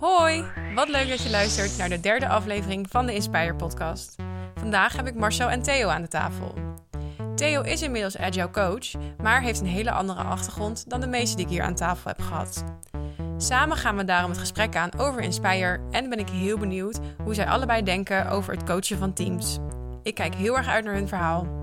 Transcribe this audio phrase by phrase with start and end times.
[0.00, 0.44] Hoi,
[0.74, 4.16] wat leuk dat je luistert naar de derde aflevering van de Inspire podcast.
[4.54, 6.54] Vandaag heb ik Marcel en Theo aan de tafel.
[7.34, 8.92] Theo is inmiddels agile coach,
[9.22, 12.20] maar heeft een hele andere achtergrond dan de meeste die ik hier aan tafel heb
[12.20, 12.64] gehad.
[13.36, 17.34] Samen gaan we daarom het gesprek aan over Inspire en ben ik heel benieuwd hoe
[17.34, 19.58] zij allebei denken over het coachen van teams.
[20.02, 21.59] Ik kijk heel erg uit naar hun verhaal.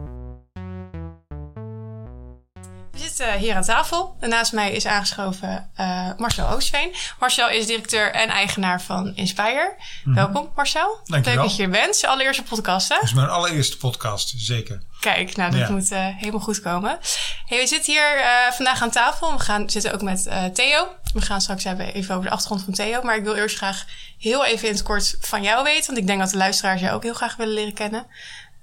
[2.97, 4.15] We zitten hier aan tafel.
[4.19, 6.93] En naast mij is aangeschoven uh, Marcel Oostveen.
[7.19, 9.75] Marcel is directeur en eigenaar van Inspire.
[10.03, 10.15] Mhm.
[10.15, 10.99] Welkom Marcel.
[11.03, 11.99] Dank Leuk dat je er bent.
[11.99, 12.95] Je allereerste podcast hè?
[12.95, 14.81] Het is mijn allereerste podcast, zeker.
[14.99, 16.99] Kijk, nou dat moet uh, helemaal goed komen.
[17.45, 19.31] Hey, we zitten hier uh, vandaag aan tafel.
[19.31, 20.87] We gaan, zitten ook met Theo.
[21.13, 23.01] We gaan straks hebben even over de achtergrond van Theo.
[23.01, 23.85] Maar ik wil eerst graag
[24.17, 25.85] heel even in het kort van jou weten.
[25.85, 28.07] Want ik denk dat de luisteraars jou ook heel graag willen leren kennen.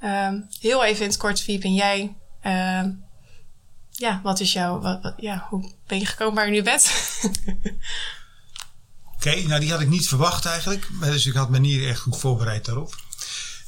[0.01, 2.15] Ehm, heel even in het kort, wie ben jij?
[2.43, 2.91] Ehm,
[3.97, 6.93] ja, wat is jouw, ja, hoe ben je gekomen waar je nu bent?
[9.15, 10.89] Oké, nou die had ik niet verwacht eigenlijk.
[11.01, 12.95] Dus ik had me niet echt goed voorbereid daarop.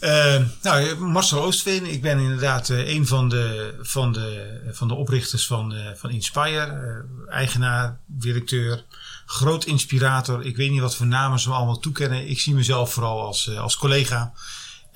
[0.00, 4.94] Uh, nou, Marcel Oostveen, ik ben inderdaad uh, een van de, van de, van de
[4.94, 7.04] oprichters van, van Inspire.
[7.28, 8.84] eigenaar, directeur,
[9.26, 10.44] groot inspirator.
[10.44, 12.28] Ik weet niet wat voor namen ze me allemaal toekennen.
[12.28, 14.32] Ik zie mezelf vooral als, als collega.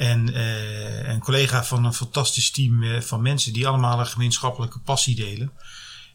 [0.01, 4.79] En uh, een collega van een fantastisch team uh, van mensen die allemaal een gemeenschappelijke
[4.79, 5.53] passie delen.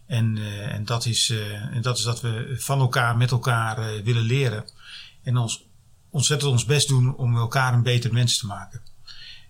[0.06, 1.34] En, uh, en, dat, is,
[1.82, 4.72] dat is dat we van elkaar met elkaar willen leren.
[5.24, 5.66] En ons
[6.10, 8.82] ontzettend ons best doen om elkaar een beter mens te maken.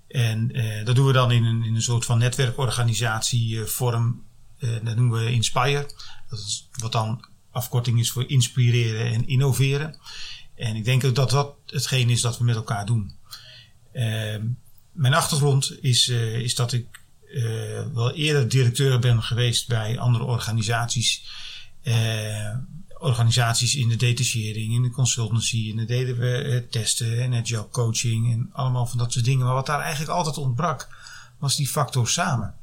[0.08, 0.48] En
[0.86, 4.24] dat doen we dan in een, in een soort van netwerkorganisatievorm.
[4.60, 5.90] dat noemen we Inspire.
[6.30, 10.00] Dat is wat dan afkorting is voor inspireren en innoveren.
[10.56, 13.14] En ik denk dat dat hetgeen is dat we met elkaar doen.
[13.96, 14.46] Ehm,
[14.92, 16.86] mijn achtergrond is, uh, is dat ik
[17.28, 17.44] uh,
[17.94, 21.24] wel eerder directeur ben geweest bij andere organisaties.
[21.84, 22.56] Uh,
[23.00, 25.70] organisaties in de detachering, in de consultancy.
[25.70, 29.46] En dan deden we testen en agile coaching en allemaal van dat soort dingen.
[29.46, 30.88] Maar wat daar eigenlijk altijd ontbrak,
[31.40, 32.54] was die factor samen.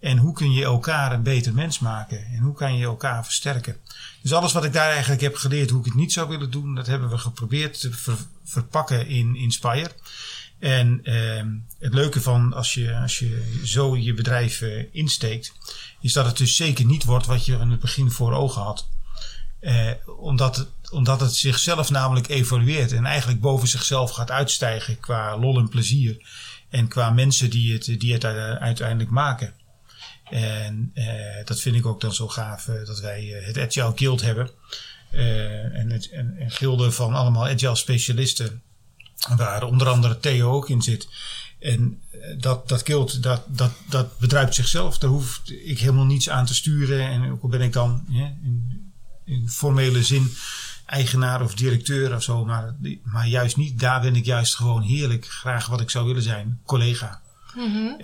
[0.00, 2.26] En hoe kun je elkaar een beter mens maken?
[2.26, 3.76] En hoe kan je elkaar versterken?
[4.22, 6.74] Dus alles wat ik daar eigenlijk heb geleerd, hoe ik het niet zou willen doen,
[6.74, 9.90] dat hebben we geprobeerd te ver verpakken in Inspire.
[10.58, 11.42] En uh,
[11.78, 15.52] het leuke van als je, als je zo je bedrijf uh, insteekt,
[16.00, 18.88] is dat het dus zeker niet wordt wat je in het begin voor ogen had.
[19.60, 25.38] Uh, omdat, het, omdat het zichzelf namelijk evolueert en eigenlijk boven zichzelf gaat uitstijgen qua
[25.38, 26.16] lol en plezier.
[26.68, 29.54] En qua mensen die het, die het uiteindelijk maken.
[30.30, 31.04] En uh,
[31.44, 34.50] dat vind ik ook dan zo gaaf dat wij het Agile Guild hebben.
[35.10, 38.62] en, het, en, en gilden van allemaal Agile specialisten
[39.36, 41.08] Waar onder andere Theo ook in zit.
[41.58, 44.98] En eh, dat, dat kilt, dat, dat, dat bedruipt zichzelf.
[44.98, 47.08] Daar hoef ik helemaal niets aan te sturen.
[47.08, 48.92] En ook al ben ik dan in,
[49.24, 50.34] in formele zin
[50.86, 52.44] eigenaar of directeur of zo.
[52.44, 53.80] Maar, maar juist niet.
[53.80, 56.60] Daar ben ik juist gewoon heerlijk graag wat ik zou willen zijn.
[56.64, 57.20] Collega.
[57.56, 57.96] Mm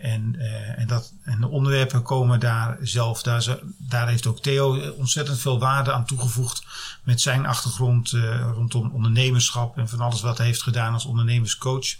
[0.00, 3.22] en, uh, en, dat, en de onderwerpen komen daar zelf.
[3.22, 6.64] Daar, daar heeft ook Theo ontzettend veel waarde aan toegevoegd.
[7.02, 11.96] Met zijn achtergrond uh, rondom ondernemerschap en van alles wat hij heeft gedaan als ondernemerscoach.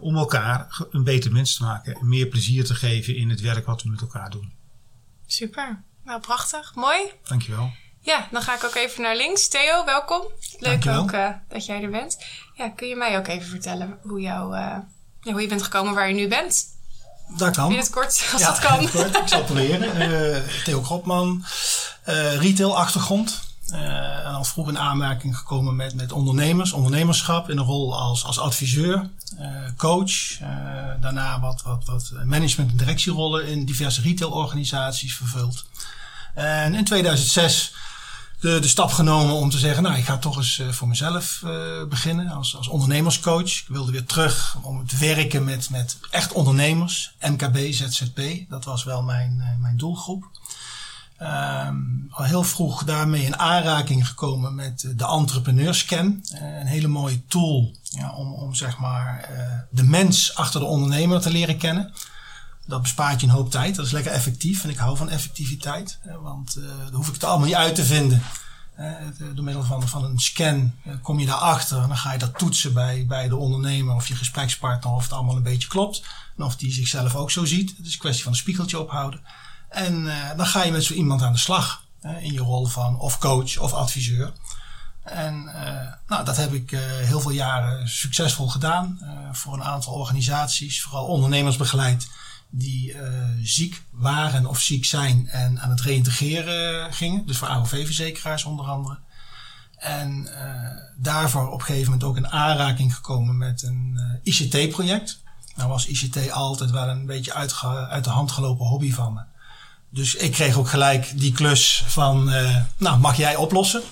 [0.00, 1.94] om elkaar een beter mens te maken.
[1.94, 4.52] En meer plezier te geven in het werk wat we met elkaar doen.
[5.26, 5.82] Super.
[6.04, 6.74] Nou, prachtig.
[6.74, 7.12] Mooi.
[7.22, 7.72] Dankjewel.
[8.00, 9.48] Ja, dan ga ik ook even naar links.
[9.48, 10.22] Theo, welkom.
[10.58, 11.12] Leuk ook
[11.48, 12.24] dat jij er bent.
[12.54, 14.52] Ja, kun je mij ook even vertellen hoe jouw
[15.24, 16.72] ja, hoe je bent gekomen waar je nu bent.
[17.36, 17.72] Dat kan.
[17.72, 18.88] In het kort, als dat kan.
[18.90, 19.16] Kort.
[19.16, 20.10] Ik zal het proberen.
[20.10, 21.44] Uh, Theo Kropman,
[22.08, 23.52] uh, retail achtergrond.
[23.72, 28.38] Uh, al vroeg in aanmerking gekomen met, met ondernemers, ondernemerschap in een rol als, als
[28.38, 29.10] adviseur,
[29.76, 30.38] coach.
[31.00, 35.64] daarna wat, wat, wat management- en directierollen in diverse retailorganisaties vervuld.
[36.34, 37.74] En in 2006
[38.44, 41.42] de, de stap genomen om te zeggen, nou, ik ga toch eens uh, voor mezelf
[41.44, 43.50] uh, beginnen als, als ondernemerscoach.
[43.50, 48.20] Ik wilde weer terug om te werken met, met echt ondernemers, MKB, ZZP.
[48.48, 50.30] Dat was wel mijn, uh, mijn doelgroep.
[51.22, 56.24] Um, al heel vroeg daarmee in aanraking gekomen met de entrepreneurscan.
[56.32, 59.28] een hele mooie tool ja, om, om zeg maar
[59.70, 61.92] de mens achter de ondernemer te leren kennen.
[62.66, 63.76] Dat bespaart je een hoop tijd.
[63.76, 64.64] Dat is lekker effectief.
[64.64, 65.98] En ik hou van effectiviteit.
[66.22, 68.22] Want uh, dan hoef ik het allemaal niet uit te vinden.
[68.78, 68.92] Uh,
[69.34, 71.82] door middel van, van een scan uh, kom je daarachter.
[71.82, 74.92] En dan ga je dat toetsen bij, bij de ondernemer of je gesprekspartner.
[74.92, 76.04] Of het allemaal een beetje klopt.
[76.36, 77.76] En of die zichzelf ook zo ziet.
[77.76, 79.20] Het is een kwestie van een spiegeltje ophouden.
[79.68, 80.04] En
[80.36, 81.82] dan ga je met zo iemand aan de slag.
[82.20, 84.32] in je rol van of coach of adviseur.
[85.02, 85.44] En
[86.06, 88.98] nou, dat heb ik heel veel jaren succesvol gedaan.
[89.32, 90.82] voor een aantal organisaties.
[90.82, 92.08] Vooral ondernemers begeleid
[92.56, 93.00] die uh,
[93.42, 97.26] ziek waren of ziek zijn en aan het reïntegreren gingen.
[97.26, 98.98] Dus voor AOV-verzekeraars onder andere.
[99.76, 100.28] En
[100.96, 105.22] daarvoor op een gegeven moment ook in aanraking gekomen met een ICT-project.
[105.56, 107.34] Nou was ICT altijd wel een beetje
[107.88, 109.20] uit de hand gelopen hobby van me.
[109.90, 112.24] Dus ik kreeg ook gelijk die klus van,
[112.76, 113.82] nou mag jij oplossen?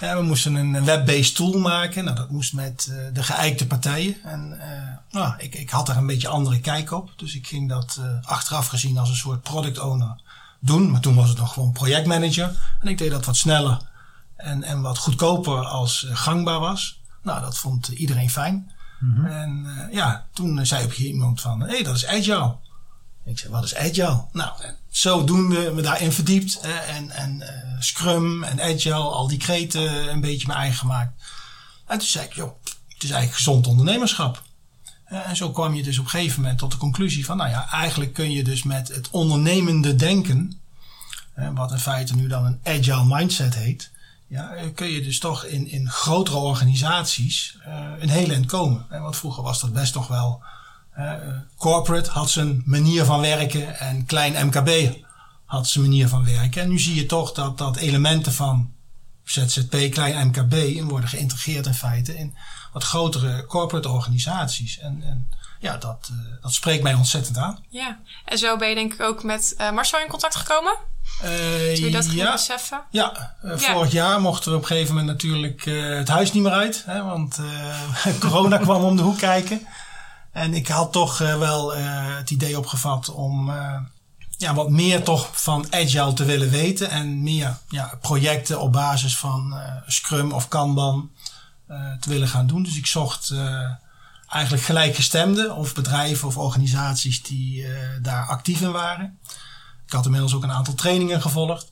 [0.00, 2.04] We moesten een web-based tool maken.
[2.04, 4.16] Nou, dat moest met uh, de geëikte partijen.
[4.22, 7.12] En uh, nou, ik, ik had daar een beetje andere kijk op.
[7.16, 10.20] Dus ik ging dat uh, achteraf gezien als een soort product owner
[10.60, 10.90] doen.
[10.90, 12.76] Maar toen was het nog gewoon projectmanager.
[12.80, 13.78] En ik deed dat wat sneller
[14.36, 17.00] en, en wat goedkoper als gangbaar was.
[17.22, 18.70] Nou, dat vond iedereen fijn.
[19.00, 19.26] Mm -hmm.
[19.26, 22.56] En ja, toen zei op iemand van, hé, hey, dat is agile.
[23.26, 24.24] Ik zei, wat is agile?
[24.32, 24.52] Nou,
[24.88, 26.60] zodoende me daarin verdiept.
[26.86, 31.22] En en uh, Scrum en Agile, al die kreten een beetje mijn eigen gemaakt.
[31.86, 34.42] En toen zei ik, joh, het is eigenlijk gezond ondernemerschap.
[35.04, 37.70] En zo kwam je dus op een gegeven moment tot de conclusie van, nou ja,
[37.70, 40.60] eigenlijk kun je dus met het ondernemende denken,
[41.54, 43.90] wat in feite nu dan een agile mindset heet,
[44.26, 48.86] ja, kun je dus toch in, in grotere organisaties uh, een hele eind komen.
[48.88, 50.42] Want vroeger was dat best toch wel
[51.56, 54.94] corporate had zijn manier van werken en klein MKB
[55.44, 56.62] had zijn manier van werken.
[56.62, 58.72] En nu zie je toch dat, dat elementen van
[59.24, 62.36] ZZP, klein MKB in worden geïntegreerd in feite in
[62.72, 64.78] wat grotere corporate organisaties.
[64.78, 65.28] En, en
[65.60, 67.64] ja, dat, uh, dat spreekt mij ontzettend aan.
[67.68, 70.76] Ja, en zo ben je denk ik ook met uh, Marcel in contact gekomen?
[71.24, 72.82] Uh, je dat ja, beseffen?
[72.90, 75.64] Ja, ja, vorig jaar mochten we op een gegeven moment natuurlijk
[75.98, 76.82] het huis niet meer uit.
[76.86, 77.40] Hè, want
[78.20, 79.66] corona kwam om de hoek kijken.
[80.36, 81.82] En ik had toch uh, wel uh,
[82.16, 83.78] het idee opgevat om uh,
[84.36, 86.90] ja, wat meer toch van Agile te willen weten.
[86.90, 89.54] En meer ja, projecten op basis van
[89.86, 91.10] Scrum of Kanban
[92.00, 92.62] te willen gaan doen.
[92.62, 93.34] Dus ik zocht
[94.28, 97.66] eigenlijk gelijkgestemden of bedrijven of organisaties die
[98.02, 99.18] daar actief in waren.
[99.86, 101.70] Ik had inmiddels ook een aantal trainingen gevolgd.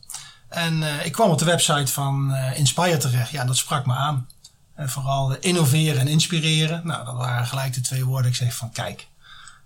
[0.49, 3.31] En ik kwam op de website van Inspire terecht.
[3.31, 4.29] Ja, dat sprak me aan.
[4.75, 6.87] En vooral innoveren en inspireren.
[6.87, 8.31] Nou, dat waren gelijk de twee woorden.
[8.31, 9.09] Ik zeg van kijk.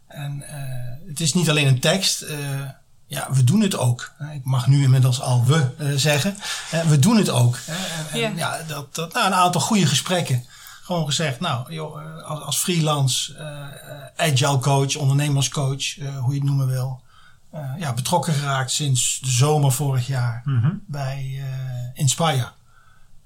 [0.07, 2.23] En uh, het is niet alleen een tekst.
[2.23, 2.39] Uh,
[3.07, 4.13] ja, we doen het ook.
[4.35, 6.37] Ik mag nu inmiddels al we uh, zeggen.
[6.87, 7.59] we doen het ook.
[7.67, 10.45] En, en ja, dat, dat, nou, een aantal goede gesprekken.
[10.83, 13.37] Gewoon gezegd, nou, joh, als, als freelance,
[14.17, 17.03] agile coach, ondernemerscoach, hoe je het noemen wil.
[17.79, 20.83] ja, betrokken geraakt sinds de zomer vorig jaar mm -hmm.
[20.87, 21.43] bij
[21.95, 22.49] Inspire.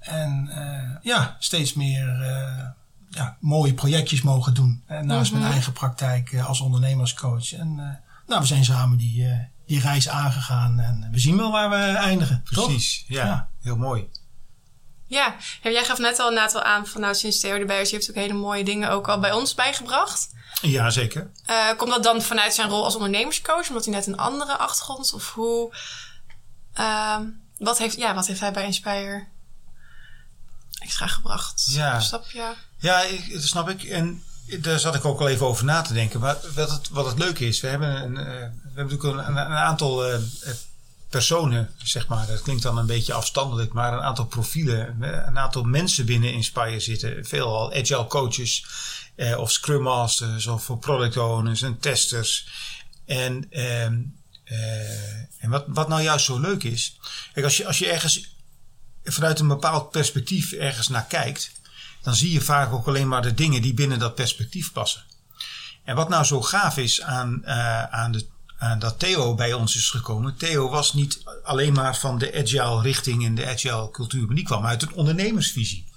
[0.03, 2.65] En uh, ja, steeds meer uh,
[3.09, 4.83] ja, mooie projectjes mogen doen.
[4.87, 5.39] En naast mm -hmm.
[5.39, 7.53] mijn eigen praktijk uh, als ondernemerscoach.
[7.53, 7.75] En
[8.27, 9.27] nou, we zijn samen die,
[9.65, 10.79] die reis aangegaan.
[10.79, 12.43] En we zien wel waar we eindigen.
[12.43, 14.09] Precies, ja, ja, Heel mooi.
[15.07, 17.89] Ja, jij gaf net al een aantal aan van nou sinds Theo erbij is.
[17.89, 20.29] Je heeft ook hele mooie dingen ook al bij ons bijgebracht.
[20.61, 21.31] Ja, zeker.
[21.77, 23.67] komt dat dan vanuit zijn rol als ondernemerscoach?
[23.67, 25.13] Omdat hij net een andere achtergrond?
[25.13, 25.75] Of hoe...
[26.73, 27.21] Ehm,
[27.57, 29.27] wat, heeft, ja, wat heeft hij bij Inspire
[30.83, 31.65] extra gebracht.
[31.69, 31.99] Ja.
[31.99, 32.53] Snap je?
[32.77, 33.83] Ja, ik, dat snap ik.
[33.83, 34.23] En
[34.59, 36.19] daar zat ik ook al even over na te denken.
[36.19, 38.31] Maar wat het, wat het leuke is, we hebben, een, uh, we
[38.73, 40.17] hebben natuurlijk een, een aantal uh,
[41.09, 42.27] personen, zeg maar.
[42.27, 46.79] Dat klinkt dan een beetje afstandelijk, maar een aantal profielen, een aantal mensen binnen Inspire
[46.79, 47.25] zitten.
[47.25, 48.65] Veelal agile coaches
[49.37, 52.47] of scrum masters of product owners en testers.
[53.05, 54.01] En, ehm,
[55.39, 56.99] en wat, wat nou juist zo leuk is,
[57.33, 58.32] kijk, als je, als je ergens
[59.03, 61.51] vanuit een bepaald perspectief ergens naar kijkt,
[62.01, 65.03] dan zie je vaak ook alleen maar de dingen die binnen dat perspectief passen.
[65.83, 68.25] En wat nou zo gaaf is aan, uh, aan, de,
[68.57, 70.37] aan dat Theo bij ons is gekomen.
[70.37, 74.45] Theo was niet alleen maar van de agile richting en de agile cultuur, maar die
[74.45, 75.91] kwam uit een ondernemersvisie.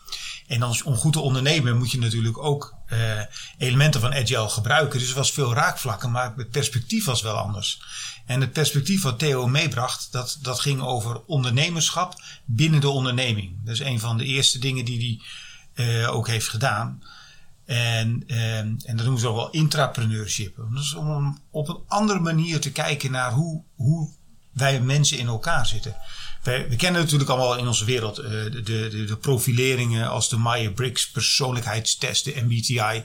[0.47, 3.21] En als, om goed te ondernemen moet je natuurlijk ook uh,
[3.59, 4.99] elementen van agile gebruiken.
[4.99, 7.81] Dus er was veel raakvlakken, maar het perspectief was wel anders.
[8.27, 13.57] En het perspectief wat Theo meebracht, dat, dat ging over ondernemerschap binnen de onderneming.
[13.65, 15.21] Dat is een van de eerste dingen die
[15.75, 17.03] hij uh, ook heeft gedaan.
[17.65, 20.57] En, uh, en dat noemen ze ook wel intrapreneurship.
[20.73, 24.11] Dus om op een andere manier te kijken naar hoe, hoe
[24.53, 25.97] wij mensen in elkaar zitten.
[26.43, 30.39] We, we kennen natuurlijk allemaal in onze wereld uh, de, de, de, profileringen als de
[30.39, 33.03] Myers-Briggs persoonlijkheidstest, de MBTI.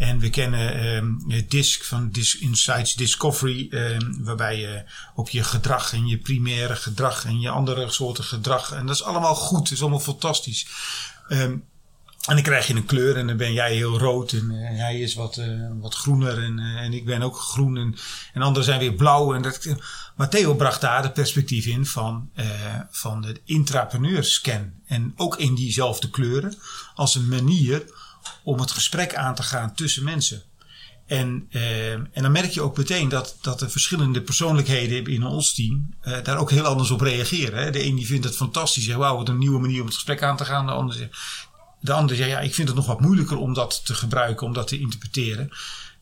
[0.00, 5.92] En we kennen um, DISC van Disc Insights Discovery, um, waarbij je op je gedrag
[5.92, 8.72] en je primaire gedrag en je andere soorten gedrag.
[8.72, 10.66] En dat is allemaal goed, het is allemaal fantastisch.
[11.28, 11.64] Um,
[12.26, 15.00] en dan krijg je een kleur en dan ben jij heel rood en uh, hij
[15.00, 17.96] is wat, uh, wat groener en, uh, en ik ben ook groen en,
[18.32, 19.34] en anderen zijn weer blauw.
[19.34, 19.76] En dat,
[20.16, 22.30] maar Theo bracht daar het perspectief in van,
[22.90, 24.72] van de intrapreneurscan.
[24.86, 26.54] En ook in diezelfde kleuren
[26.94, 27.84] als een manier
[28.42, 30.42] om het gesprek aan te gaan tussen mensen.
[31.10, 35.54] En, uh, en dan merk je ook meteen dat, dat de verschillende persoonlijkheden in ons
[35.54, 37.62] team uh, daar ook heel anders op reageren.
[37.62, 37.70] Hè.
[37.70, 40.22] De een die vindt het fantastisch, zegt wauw, wat een nieuwe manier om het gesprek
[40.22, 40.66] aan te gaan.
[40.66, 41.18] De ander zegt,
[41.80, 44.68] de zegt ja, ik vind het nog wat moeilijker om dat te gebruiken, om dat
[44.68, 45.48] te interpreteren.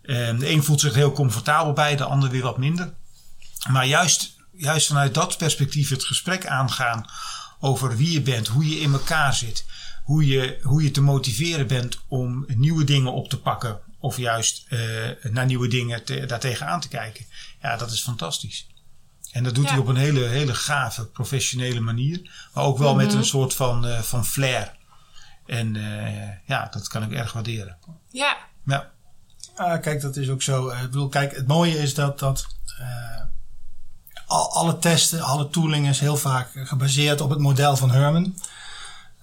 [0.03, 2.95] Uh, de een voelt zich heel comfortabel bij, de ander weer wat minder.
[3.71, 7.07] Maar juist, juist vanuit dat perspectief het gesprek aangaan
[7.61, 9.65] over wie je bent, hoe je in elkaar zit,
[10.09, 14.67] hoe je, hoe je te motiveren bent om nieuwe dingen op te pakken of juist
[14.71, 14.81] uh,
[15.23, 17.25] naar nieuwe dingen te, daartegen aan te kijken.
[17.63, 18.67] Ja, dat is fantastisch.
[19.33, 19.71] En dat doet ja.
[19.71, 22.49] hij op een hele, hele gave, professionele manier.
[22.53, 23.07] Maar ook wel mm -hmm.
[23.07, 24.77] met een soort van, uh, van flair.
[25.47, 27.77] En uh, ja, dat kan ik erg waarderen.
[28.11, 28.37] Ja.
[28.65, 28.91] Ja.
[29.55, 30.69] Ah, kijk, dat is ook zo.
[30.69, 32.47] Ik bedoel, kijk, het mooie is dat, dat
[34.27, 38.35] al, alle testen, alle tooling is heel vaak gebaseerd op het model van Herman.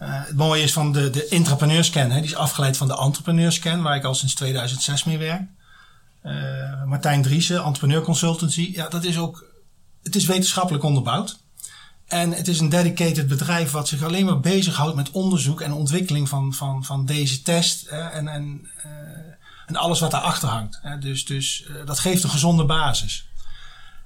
[0.05, 3.95] Uh, het mooie is van de, de intrapreneurscan, die is afgeleid van de entrepreneurscan, waar
[3.95, 5.41] ik al sinds 2006 mee werk.
[6.24, 9.45] Uh, Martijn Driessen, entrepreneur consultancy, ja, dat is ook,
[10.03, 11.39] het is wetenschappelijk onderbouwd.
[12.05, 16.29] En het is een dedicated bedrijf wat zich alleen maar bezighoudt met onderzoek en ontwikkeling
[16.29, 18.91] van, van, van deze test en, en, uh,
[19.65, 20.81] en alles wat daarachter hangt.
[21.00, 23.27] Dus, dus dat geeft een gezonde basis.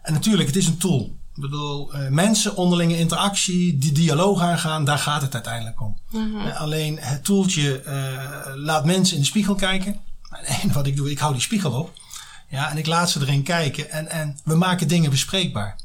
[0.01, 1.19] En natuurlijk, het is een tool.
[1.39, 5.98] Ik bedoel, uh, mensen, onderlinge interactie, die dialoog aangaan, daar gaat het uiteindelijk om.
[6.12, 6.48] Mm -hmm.
[6.48, 10.00] uh, alleen het toeltje uh, laat mensen in de spiegel kijken.
[10.62, 11.93] En wat ik doe, ik hou die spiegel op.
[12.50, 13.91] Ja, en ik laat ze erin kijken.
[13.91, 15.75] En, en we maken dingen bespreekbaar.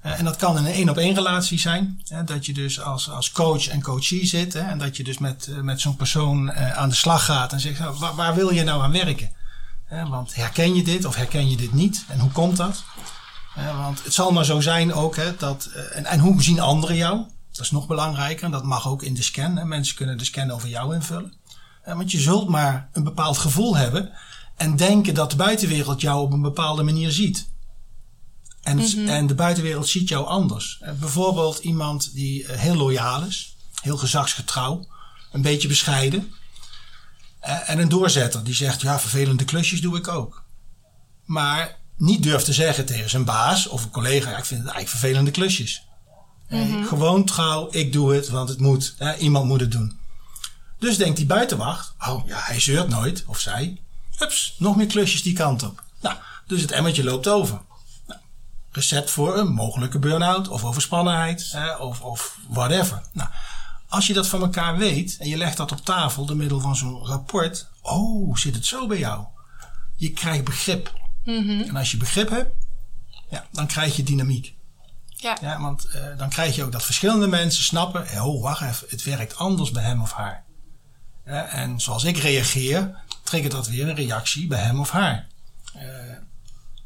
[0.00, 2.00] en dat kan in een één op één relatie zijn.
[2.08, 4.52] Hè, dat je dus als, als coach en coachie zit.
[4.52, 7.52] Hè, en dat je dus met, met zo'n persoon aan de slag gaat.
[7.52, 9.30] En zegt, nou, waar, waar, wil je nou aan werken?
[10.08, 12.04] want herken je dit of herken je dit niet?
[12.08, 12.84] En hoe komt dat?
[13.64, 16.96] Want het zal maar zo zijn ook, hè, dat, uh, en, en hoe zien anderen
[16.96, 17.24] jou?
[17.52, 18.44] Dat is nog belangrijker.
[18.44, 19.56] En dat mag ook in de scan.
[19.56, 19.64] Hè.
[19.64, 21.34] Mensen kunnen de scan over jou invullen.
[21.84, 24.12] Want je zult maar een bepaald gevoel hebben.
[24.56, 27.48] En denken dat de buitenwereld jou op een bepaalde manier ziet.
[28.62, 29.08] En, mm-hmm.
[29.08, 30.80] en de buitenwereld ziet jou anders.
[30.82, 33.56] Uh, bijvoorbeeld iemand die heel loyaal is.
[33.82, 34.86] Heel gezagsgetrouw.
[35.32, 36.34] Een beetje bescheiden.
[37.40, 40.44] en een doorzetter die zegt, ja, vervelende klusjes doe ik ook.
[41.24, 44.70] Maar niet durft te zeggen tegen zijn baas of een collega: ja, ik vind het
[44.70, 45.86] eigenlijk vervelende klusjes.
[46.48, 46.86] Mm-hmm.
[46.86, 48.94] Gewoon trouw, ik doe het, want het moet.
[48.98, 49.98] Hè, iemand moet het doen.
[50.78, 53.80] Dus denkt die buitenwacht: oh ja, hij zeurt nooit, of zij.
[54.16, 55.82] Hups, nog meer klusjes die kant op.
[56.00, 57.60] Nou, dus het emmertje loopt over.
[58.06, 58.20] Nou,
[58.70, 63.02] recept voor een mogelijke burn-out of overspannenheid hè, of, of whatever.
[63.12, 63.28] Nou,
[63.88, 66.76] als je dat van elkaar weet en je legt dat op tafel door middel van
[66.76, 67.68] zo'n rapport.
[67.82, 69.24] Oh, zit het zo bij jou?
[69.96, 70.92] Je krijgt begrip.
[71.26, 71.60] Mm-hmm.
[71.60, 72.54] En als je begrip hebt,
[73.28, 74.54] ja, dan krijg je dynamiek.
[75.06, 75.36] Ja.
[75.40, 79.02] ja want uh, dan krijg je ook dat verschillende mensen snappen, oh wacht even, het
[79.02, 80.44] werkt anders bij hem of haar.
[81.24, 85.26] Ja, en zoals ik reageer, triggert dat weer een reactie bij hem of haar.
[85.76, 85.82] Uh,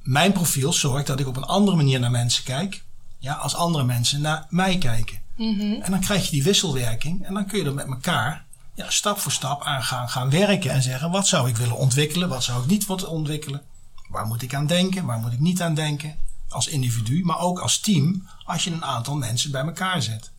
[0.02, 2.84] mijn profiel zorgt dat ik op een andere manier naar mensen kijk,
[3.18, 5.20] ja, als andere mensen naar mij kijken.
[5.36, 5.82] Mm-hmm.
[5.82, 8.44] En dan krijg je die wisselwerking en dan kun je er met elkaar
[8.74, 12.28] ja, stap voor stap aan gaan, gaan werken en zeggen, wat zou ik willen ontwikkelen,
[12.28, 13.62] wat zou ik niet willen ontwikkelen.
[14.10, 15.06] Waar moet ik aan denken?
[15.06, 16.18] Waar moet ik niet aan denken?
[16.48, 20.30] Als individu, maar ook als team, als je een aantal mensen bij elkaar zet.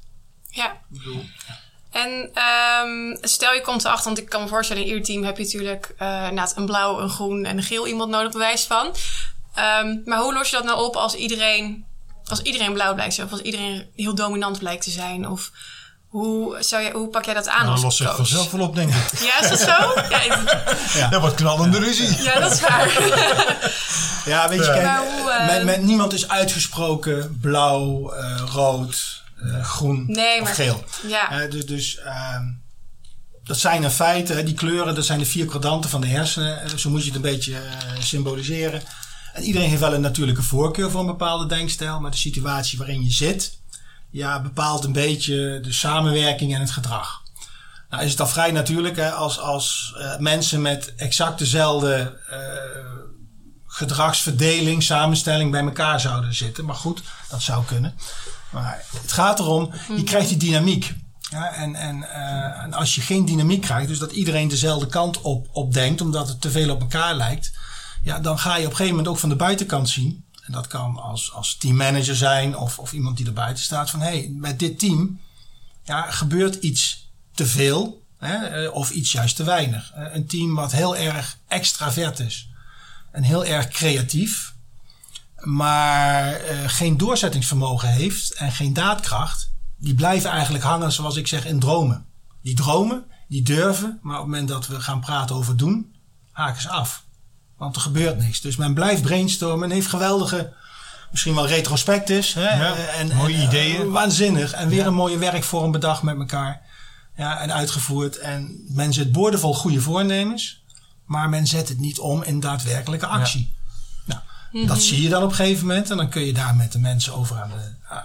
[0.50, 0.72] Ja.
[0.72, 1.60] Ik bedoel, ja.
[1.92, 2.32] En
[2.88, 5.44] um, stel je komt erachter, want ik kan me voorstellen, in ieder team heb je
[5.44, 8.88] natuurlijk uh, een blauw, een groen en een geel iemand nodig, bewijs van.
[8.88, 11.86] Um, maar hoe los je dat nou op als iedereen,
[12.26, 15.28] als iedereen blauw blijkt of als iedereen heel dominant blijkt te zijn?
[15.28, 15.52] Of
[16.12, 17.66] hoe, zou je, hoe pak jij dat aan?
[17.66, 19.20] Nou, los zich vanzelf wel op, denk ik.
[19.30, 20.02] Ja, is dat zo?
[20.10, 20.22] Ja,
[20.94, 21.10] ja.
[21.10, 22.24] Dat wordt knallende ruzie.
[22.24, 22.88] Ja, dat is waar.
[24.34, 29.64] ja, weet je, kijk, hoe, uh, met, met, niemand is uitgesproken blauw, uh, rood, uh,
[29.64, 30.84] groen nee, of maar, geel.
[31.08, 31.48] Ja.
[31.48, 32.00] dus dus
[33.44, 36.80] dat zijn in feite, die kleuren, dat zijn de vier kwadranten van de hersenen.
[36.80, 37.58] Zo moet je het een beetje
[38.00, 38.82] symboliseren.
[39.34, 42.00] En iedereen heeft wel een natuurlijke voorkeur voor een bepaalde denkstijl.
[42.00, 43.61] Maar de situatie waarin je zit,
[44.12, 47.22] ja, bepaalt een beetje de samenwerking en het gedrag.
[47.90, 52.38] Nou is het al vrij natuurlijk hè, als, als uh, mensen met exact dezelfde uh,
[53.66, 56.66] gedragsverdeling, samenstelling bij elkaar zouden zitten.
[56.66, 57.96] Maar goed, dat zou kunnen.
[58.50, 60.94] Maar het gaat erom, je krijgt die dynamiek.
[61.20, 65.22] Ja, en, en, uh, en als je geen dynamiek krijgt, dus dat iedereen dezelfde kant
[65.22, 67.52] op, op denkt, omdat het te veel op elkaar lijkt,
[68.04, 70.98] ja, dan ga je op een gegeven moment ook van de buitenkant zien dat kan
[70.98, 73.90] als, als teammanager zijn of, of iemand die er buiten staat.
[73.90, 75.20] Van hé, hey, met dit team
[76.10, 79.92] gebeurt iets te veel hè, of iets juist te weinig.
[79.96, 82.50] Een team wat heel erg extravert is
[83.12, 84.54] en heel erg creatief,
[85.36, 89.52] maar uh, geen doorzettingsvermogen heeft en geen daadkracht.
[89.78, 92.06] Die blijven eigenlijk hangen, zoals ik zeg, in dromen.
[92.42, 95.96] Die dromen, die durven, maar op het moment dat we gaan praten over doen,
[96.32, 97.04] haken ze af.
[97.62, 98.42] Want er gebeurt niks.
[98.42, 100.54] Dus men blijft brainstormen en heeft geweldige,
[101.12, 102.34] misschien wel retrospectus.
[102.34, 102.42] Hè?
[102.42, 103.86] Ja, en, mooie en, ideeën.
[103.86, 104.52] Uh, waanzinnig.
[104.52, 104.86] En weer Ja.
[104.86, 106.62] een mooie werkvorm bedacht met elkaar.
[107.16, 108.18] Ja, en uitgevoerd.
[108.18, 110.64] En men zet boordevol goede voornemens.
[111.06, 113.54] Maar men zet het niet om in daadwerkelijke actie.
[114.06, 115.92] Nou, dat zie je dan op een gegeven moment.
[115.92, 117.98] En dan kun je daar met de mensen over aan de, uh,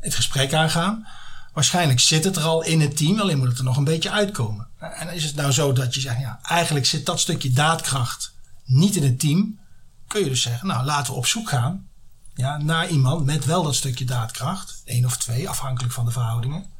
[0.00, 1.06] het gesprek aangaan.
[1.52, 4.10] Waarschijnlijk zit het er al in het team, alleen moet het er nog een beetje
[4.10, 4.66] uitkomen.
[4.78, 8.33] En is het nou zo dat je zegt, ja, eigenlijk zit dat stukje daadkracht
[8.64, 9.58] niet in het team.
[10.06, 11.88] Kun je dus zeggen, nou laten we op zoek gaan
[12.34, 14.82] ja, naar iemand met wel dat stukje daadkracht.
[14.84, 16.72] één of twee, afhankelijk van de verhoudingen.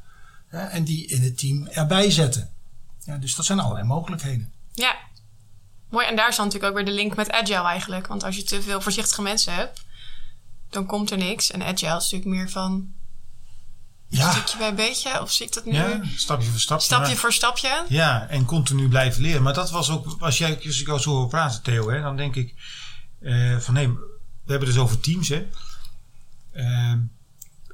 [0.49, 2.49] En die in het team erbij zetten.
[2.99, 4.53] Ja, dus dat zijn allerlei mogelijkheden.
[4.73, 4.95] Ja.
[5.89, 6.07] Mooi.
[6.07, 8.07] En daar dan natuurlijk ook weer de link met agile eigenlijk.
[8.07, 9.83] Want als je te veel voorzichtige mensen hebt,
[10.69, 11.51] dan komt er niks.
[11.51, 12.93] En agile is natuurlijk meer van
[14.09, 15.21] Ja, stukje bij beetje.
[15.21, 15.73] Of zie ik dat nu?
[15.73, 16.85] Ja, stapje voor stapje.
[16.85, 17.85] Stapje maar- voor stapje.
[17.87, 19.43] Ja, en continu blijven leren.
[19.43, 22.17] Maar dat was ook, als, jij, als ik jou zo hoor praten, Theo, hè, dan
[22.17, 22.53] denk ik
[23.19, 25.29] eh, van nee, we hebben het dus over teams.
[25.29, 25.47] Hè.
[26.51, 26.93] Eh,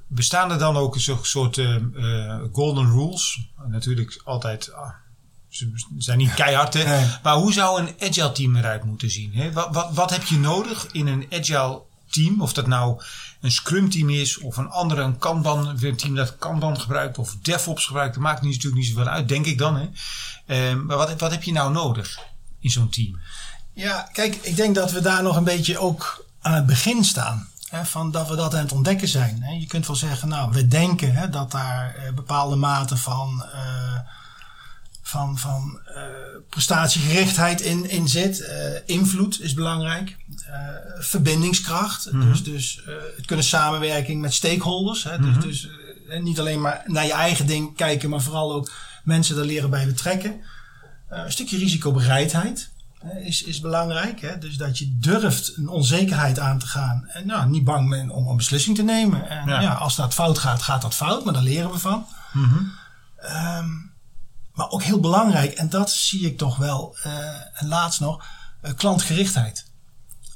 [0.07, 3.49] bestaan er dan ook een soort, soort eh, golden rules?
[3.67, 4.89] Natuurlijk altijd, ah,
[5.49, 6.83] ze zijn niet keihard, hè.
[6.83, 7.09] Nee.
[7.23, 9.33] maar hoe zou een agile team eruit moeten zien?
[9.33, 9.51] Hè?
[9.51, 12.41] Wat, wat, wat heb je nodig in een agile team?
[12.41, 13.01] Of dat nou
[13.41, 17.85] een scrum team is of een andere, een Kanban, team dat Kanban gebruikt of DevOps
[17.85, 19.75] gebruikt, dat maakt natuurlijk niet zoveel uit, denk ik dan.
[19.75, 19.89] Hè?
[20.45, 22.19] Ehm, maar wat, wat heb je nou nodig
[22.59, 23.19] in zo'n team?
[23.73, 27.49] Ja, kijk, ik denk dat we daar nog een beetje ook aan het begin staan.
[27.69, 29.43] Hè, van dat we dat aan het ontdekken zijn.
[29.43, 29.51] Hè.
[29.51, 33.99] Je kunt wel zeggen, nou, we denken hè, dat daar eh, bepaalde mate van, eh,
[35.01, 36.03] van, van eh,
[36.49, 38.51] prestatiegerichtheid in, in zit.
[38.85, 40.17] Invloed is belangrijk.
[40.51, 40.57] Eh,
[40.99, 42.11] verbindingskracht.
[42.11, 45.03] Dus, dus eh, het kunnen samenwerking met stakeholders.
[45.03, 45.19] Hè.
[45.19, 45.69] Dus, dus
[46.09, 48.71] eh, niet alleen maar naar je eigen ding kijken, maar vooral ook
[49.03, 50.41] mensen er leren bij betrekken.
[51.09, 52.71] Een stukje risicobereidheid
[53.23, 54.21] is, is belangrijk.
[54.21, 54.37] Hè?
[54.37, 57.05] Dus dat je durft een onzekerheid aan te gaan.
[57.07, 59.29] En nou, niet bang bent om een beslissing te nemen.
[59.29, 59.61] En Ja.
[59.61, 59.73] ja.
[59.73, 61.23] als dat fout gaat, gaat dat fout.
[61.23, 62.05] Maar daar leren we van.
[63.17, 63.69] Ehm,
[64.53, 66.97] maar ook heel belangrijk, en dat zie ik toch wel,
[67.53, 68.25] en laatst nog,
[68.75, 69.69] klantgerichtheid.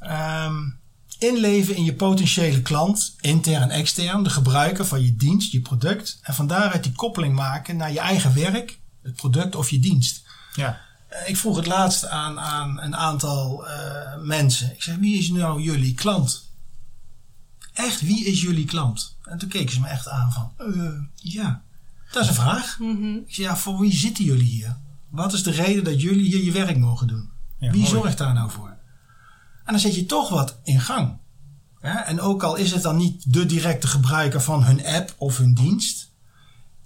[0.06, 0.70] Ehm,
[1.20, 6.20] inleven in je potentiële klant, intern en extern, de gebruiker van je dienst, je product.
[6.22, 10.24] En van daaruit die koppeling maken naar je eigen werk, het product of je dienst.
[10.56, 14.72] Ja, Eh, Ik vroeg het laatst aan, aan een aantal eh, mensen.
[14.72, 16.50] Ik zeg, wie is nou jullie klant?
[17.74, 19.18] Echt, wie is jullie klant?
[19.24, 21.62] En toen keken ze me echt aan van, eh, ja,
[22.12, 22.78] dat is een vraag.
[22.80, 24.78] Ik zeg, ja, voor wie zitten jullie hier?
[25.10, 27.30] Wat is de reden dat jullie hier je werk mogen doen?
[27.58, 27.92] Ja, wie mooi.
[27.92, 28.75] zorgt daar nou voor?
[29.66, 31.18] En dan zet je toch wat in gang.
[31.82, 35.38] Ja, en ook al is het dan niet de directe gebruiker van hun app of
[35.38, 36.12] hun dienst,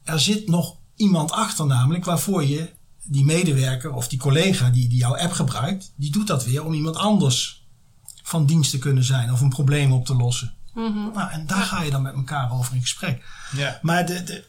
[0.04, 2.70] er zit nog iemand achter namelijk waarvoor je
[3.04, 6.74] die medewerker of die collega die, die jouw app gebruikt, die doet dat weer om
[6.74, 7.68] iemand anders
[8.24, 10.54] van dienst te kunnen zijn of een probleem op te lossen.
[11.14, 13.24] Nou, en daar ga je dan met elkaar over in gesprek.
[13.52, 13.80] ja.
[13.82, 14.44] Maar de, de,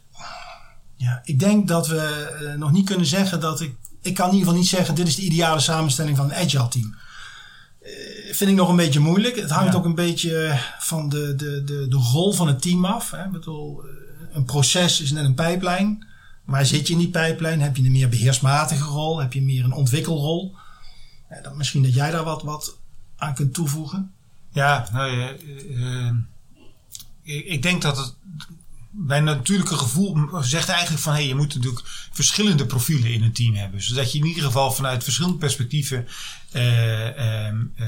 [0.96, 3.74] ja, ik denk dat we eh, nog niet kunnen zeggen dat ik.
[4.02, 6.68] Ik kan in ieder geval niet zeggen: dit is de ideale samenstelling van een agile
[6.68, 6.94] team.
[7.80, 7.90] Eh,
[8.34, 9.36] vind ik nog een beetje moeilijk.
[9.36, 9.78] Het hangt Ja.
[9.78, 13.10] ook een beetje van de, de, de, de rol van het team af.
[13.10, 13.24] Hè.
[13.24, 13.88] Ik bedoel, eh,
[14.32, 16.06] een proces is net een pijplijn.
[16.44, 17.60] Waar zit je in die pijplijn?
[17.60, 19.20] Heb je een meer beheersmatige rol?
[19.20, 20.54] Heb je meer een ontwikkelrol?
[21.30, 22.76] Ja, dan misschien dat jij daar wat, wat
[23.16, 24.12] aan kunt toevoegen.
[24.52, 26.14] Ja, nou ja, eh, eh,
[27.22, 28.14] ik, ik denk dat het
[28.90, 33.54] mijn natuurlijke gevoel zegt eigenlijk van hey, je moet natuurlijk verschillende profielen in een team
[33.54, 33.82] hebben.
[33.82, 36.08] Zodat je in ieder geval vanuit verschillende perspectieven
[36.50, 37.86] eh, ehm, eh,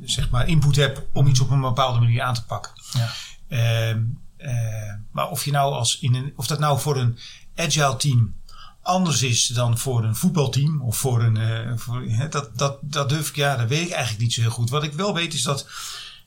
[0.00, 2.72] zeg maar input hebt om iets op een bepaalde manier aan te pakken.
[2.92, 3.12] Ja.
[3.48, 4.02] Ehm,
[4.36, 7.18] eh, maar of, je nou als in een, of dat nou voor een
[7.56, 8.34] agile team
[8.82, 11.78] anders is dan voor een voetbalteam of voor een.
[11.78, 14.70] voor, dat, dat, dat durf ik, ja, dat weet ik eigenlijk niet zo heel goed.
[14.70, 15.68] Wat ik wel weet is dat.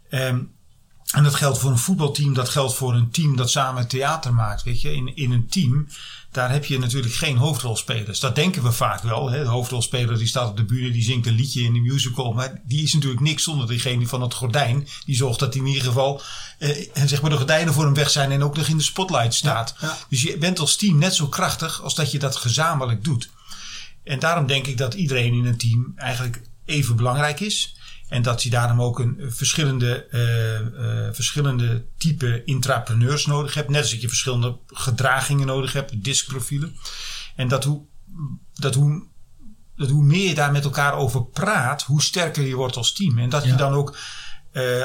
[0.10, 0.40] ehm,
[1.14, 4.64] en dat geldt voor een voetbalteam, dat geldt voor een team dat samen theater maakt.
[4.64, 5.88] Weet je, in, in een team,
[6.32, 8.20] daar heb je natuurlijk geen hoofdrolspelers.
[8.20, 9.30] Dat denken we vaak wel.
[9.30, 9.44] Hè?
[9.44, 12.34] De hoofdrolspeler die staat op de bühne, die zingt een liedje in de musical.
[12.34, 14.88] Maar die is natuurlijk niks zonder diegene van het gordijn.
[15.06, 16.22] Die zorgt dat hij in ieder geval
[16.60, 19.34] eh, zeg maar de gordijnen voor hem weg zijn en ook nog in de spotlight
[19.34, 19.76] staat.
[19.80, 19.98] Ja, ja.
[20.10, 23.30] Dus je bent als team net zo krachtig als dat je dat gezamenlijk doet.
[24.04, 27.76] En daarom denk ik dat iedereen in een team eigenlijk even belangrijk is.
[28.14, 33.70] En dat je daarom ook een eh, verschillende, eh, verschillende type intrapreneurs nodig hebt.
[33.70, 36.76] Net als dat je verschillende gedragingen nodig hebt, diskprofielen.
[37.36, 37.86] En dat hoe,
[38.54, 39.04] dat hoe,
[39.76, 43.18] dat hoe meer je daar met elkaar over praat, hoe sterker je wordt als team.
[43.18, 43.98] En dat je dan ook,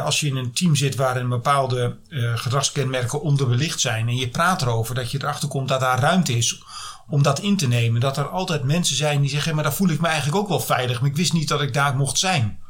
[0.03, 1.99] als je in een team zit waarin bepaalde
[2.35, 4.09] gedragskenmerken onderbelicht zijn.
[4.09, 6.62] En je praat erover, dat je erachter komt dat daar ruimte is
[7.09, 8.01] om dat in te nemen.
[8.01, 10.61] Dat er altijd mensen zijn die zeggen, maar daar voel ik me eigenlijk ook wel
[10.61, 11.01] veilig.
[11.01, 12.67] Maar ik wist niet dat ik daar mocht zijn.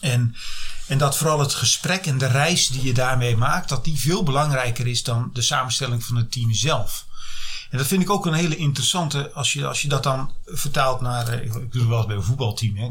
[0.00, 0.36] En,
[0.86, 4.22] en dat vooral het gesprek en de reis die je daarmee maakt, dat die veel
[4.22, 7.06] belangrijker is dan de samenstelling van het team zelf.
[7.72, 11.00] En dat vind ik ook een hele interessante, als je, als je dat dan vertaalt
[11.00, 12.76] naar, eh, ik doe het wel eens bij een voetbalteam.
[12.76, 12.90] Hè.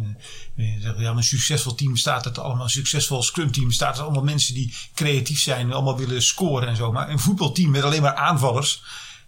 [0.98, 4.76] Ja, een succesvol team bestaat uit allemaal, een succesvol scrumteam bestaat uit allemaal mensen die
[4.94, 6.92] creatief zijn, allemaal willen scoren en zo.
[6.92, 8.84] Maar een voetbalteam met alleen maar aanvallers,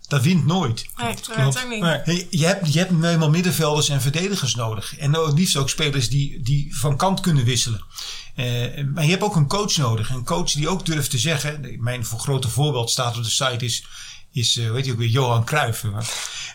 [0.08, 0.86] dat wint nooit.
[0.98, 1.68] Nee, dat
[2.06, 2.28] niet.
[2.30, 4.98] Je hebt, je hebt nu eenmaal middenvelders en verdedigers nodig.
[4.98, 7.84] En het liefst ook spelers die, die van kant kunnen wisselen.
[8.36, 8.46] Eh,
[8.94, 10.10] maar je hebt ook een coach nodig.
[10.10, 11.76] Een coach die ook durft te zeggen.
[11.80, 13.86] Mijn voor grote voorbeeld staat op de site is,
[14.32, 15.86] is eh, weet je ook weer, Johan Cruijff.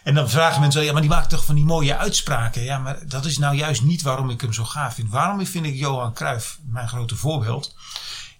[0.04, 2.62] En dan vragen mensen, ja, maar die maakt toch van die mooie uitspraken.
[2.62, 5.10] Ja, maar dat is nou juist niet waarom ik hem zo gaaf vind.
[5.10, 7.74] Waarom vind ik Johan Cruijff mijn grote voorbeeld?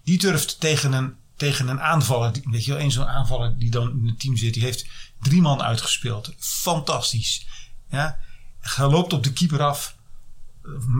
[0.03, 3.71] Die durft tegen een, tegen een aanvaller, die- weet je wel, een zo'n aanvaller die
[3.71, 4.85] dan in het team zit, die heeft
[5.21, 6.33] drie man uitgespeeld.
[6.39, 7.47] Fantastisch.
[7.89, 8.19] Ja,
[8.59, 9.95] hij loopt op de keeper af,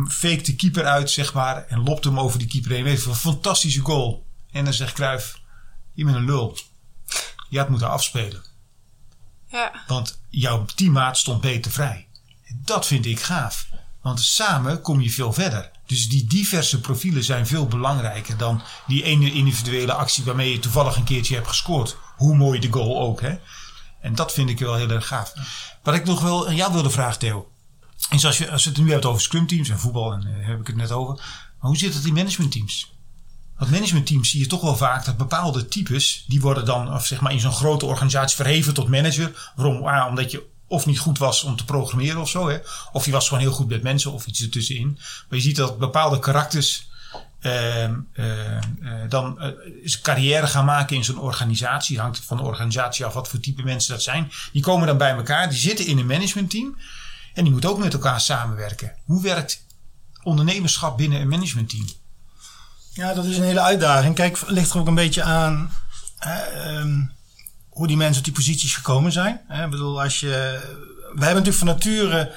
[0.08, 2.84] fake de keeper uit, zeg maar, en lopt hem over die keeper heen.
[2.84, 4.26] Weet je, een fantastische goal.
[4.52, 5.40] En dan zegt Cruijff,
[5.94, 6.58] je bent een lul.
[7.50, 8.44] Je had moeten afspelen.
[9.52, 9.84] Ja.
[9.88, 12.08] Want jouw teammaat stond beter vrij.
[12.56, 13.68] Dat vind ik gaaf.
[14.02, 15.72] Want samen kom je veel verder.
[15.90, 20.96] Dus die diverse profielen zijn veel belangrijker dan die ene individuele actie waarmee je toevallig
[20.96, 21.98] een keertje hebt gescoord.
[22.16, 23.22] Hoe mooi de goal ook.
[23.22, 23.38] Hè?
[24.02, 25.34] En dat vind ik wel heel erg gaaf.
[25.84, 27.52] Wat ik nog wel aan jou wilde vragen, Theo.
[28.10, 30.60] Is als, je, als we het nu hebben over scrumteams en voetbal, en daar heb
[30.60, 31.16] ik het net over.
[31.60, 32.94] Maar hoe zit het in managementteams?
[33.58, 37.22] Want managementteams zie je toch wel vaak dat bepaalde types, die worden dan of zeg
[37.22, 39.52] maar in zo'n grote organisatie verheven tot manager.
[39.56, 39.88] Waarom?
[39.88, 42.50] Ah, omdat je of niet goed was om te programmeren of zo.
[42.50, 42.58] Hè?
[42.92, 44.98] Of je was gewoon heel goed met mensen of iets ertussenin.
[44.98, 46.88] Maar je ziet dat bepaalde karakters
[47.40, 48.64] ehm, eh, eh,
[49.10, 52.00] dan eh, carrière gaan maken in zo'n organisatie.
[52.00, 54.32] Hangt van de organisatie af wat voor type mensen dat zijn.
[54.52, 56.78] Die komen dan bij elkaar, die zitten in een managementteam.
[57.34, 58.94] En die moeten ook met elkaar samenwerken.
[59.06, 59.66] Hoe werkt
[60.24, 61.88] ondernemerschap binnen een managementteam?
[62.94, 64.16] Ja, dat is een hele uitdaging.
[64.16, 65.72] Kijk, ligt er ook een beetje aan
[66.18, 67.02] hè, ehm,
[67.80, 69.42] hoe die mensen op die posities gekomen zijn.
[69.48, 70.28] Hè, ik bedoel, als je,
[71.14, 72.32] we hebben natuurlijk van nature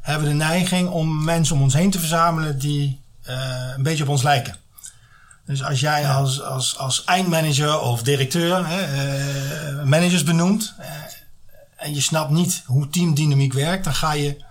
[0.00, 4.08] hebben de neiging om mensen om ons heen te verzamelen die eh, een beetje op
[4.08, 4.56] ons lijken.
[5.46, 10.88] Dus als jij als, als, als eindmanager of directeur hè, eh, managers benoemt eh,
[11.76, 14.44] en je snapt niet hoe teamdynamiek werkt, dan ga je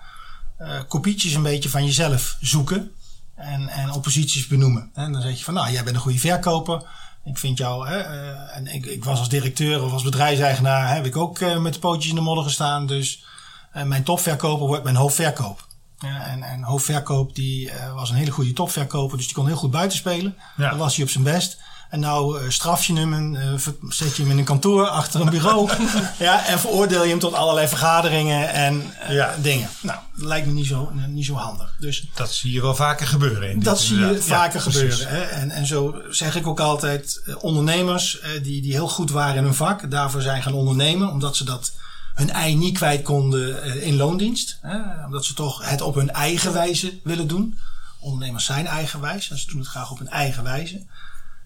[0.87, 2.91] kopietjes een beetje van jezelf zoeken
[3.35, 4.89] en, en opposities benoemen.
[4.93, 6.83] En dan zeg je van, nou, jij bent een goede verkoper.
[7.25, 11.05] Ik vind jou, hè, eh, en ik, ik was als directeur of als bedrijfseigenaar, heb
[11.05, 12.87] ik ook eh, met de pootjes in de modder gestaan.
[12.87, 13.25] Dus
[13.71, 15.67] eh, mijn topverkoper wordt mijn hoofdverkoop.
[15.99, 19.71] Ja, en, en hoofdverkoop die was een hele goede topverkoper, dus die kon heel goed
[19.71, 20.37] buitenspelen.
[20.57, 20.69] Ja.
[20.69, 21.61] Dan was hij op zijn best.
[21.93, 25.21] En nou eh, straf je hem en eh, zet je hem in een kantoor achter
[25.21, 25.69] een bureau.
[26.19, 29.35] ja, en veroordeel je hem tot allerlei vergaderingen en eh, Ja.
[29.41, 29.69] dingen.
[29.81, 31.75] Nou, dat lijkt me niet zo, niet zo handig.
[31.79, 33.49] Dus Dat zie je wel vaker gebeuren.
[33.49, 34.23] in dit dat zie je inderdaad.
[34.23, 35.07] Vaker gebeuren.
[35.07, 35.21] Hè?
[35.21, 39.53] En, en zo zeg ik ook altijd, ondernemers die, die heel goed waren in hun
[39.53, 41.71] vak, daarvoor zijn gaan ondernemen, omdat ze dat
[42.13, 44.57] hun ei niet kwijt konden in loondienst.
[44.61, 45.05] Hè?
[45.05, 47.57] Omdat ze toch het op hun eigen wijze willen doen.
[47.99, 50.85] Ondernemers zijn eigenwijs en ze doen het graag op hun eigen wijze.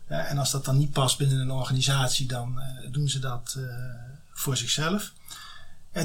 [0.10, 3.56] Ja, en als dat dan niet past binnen een organisatie, dan eh, doen ze dat
[3.58, 3.64] eh,
[4.34, 5.12] voor zichzelf.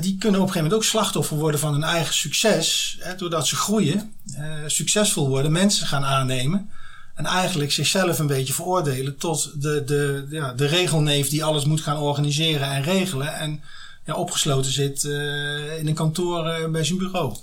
[0.00, 2.98] Die kunnen op een gegeven moment ook slachtoffer worden van hun eigen succes.
[3.16, 6.70] Doordat ze groeien, eh, succesvol worden, mensen gaan aannemen.
[7.14, 11.80] En eigenlijk zichzelf een beetje veroordelen tot de, de, ja, de regelneef die alles moet
[11.80, 13.34] gaan organiseren en regelen.
[13.34, 13.62] En
[14.04, 17.36] ja, opgesloten zit eh, in een kantoor eh, bij zijn bureau.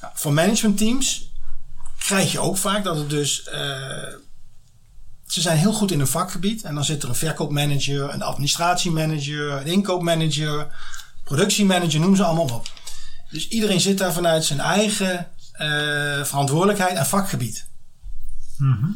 [0.00, 1.30] Ja, voor managementteams
[1.98, 3.42] krijg je ook vaak dat het dus.
[3.42, 4.02] eh,
[5.32, 6.62] ze zijn heel goed in een vakgebied.
[6.62, 10.74] En dan zit er een verkoopmanager, een administratiemanager, een inkoopmanager,
[11.24, 12.70] productiemanager, noem ze allemaal op.
[13.30, 15.68] Dus iedereen zit daar vanuit zijn eigen eh,
[16.24, 17.66] verantwoordelijkheid en vakgebied.
[18.56, 18.86] Mhm.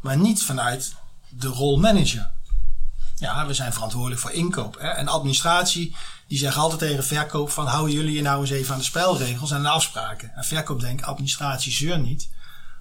[0.00, 0.94] Maar niet vanuit
[1.28, 2.30] de rol manager.
[3.14, 4.78] Ja, we zijn verantwoordelijk voor inkoop.
[4.78, 4.88] Hè?
[4.88, 5.96] En administratie,
[6.28, 7.66] die zeggen altijd tegen verkoop van...
[7.66, 10.32] houden jullie je nou eens even aan de spelregels en de afspraken.
[10.34, 12.28] En verkoop denkt, administratie zeur niet.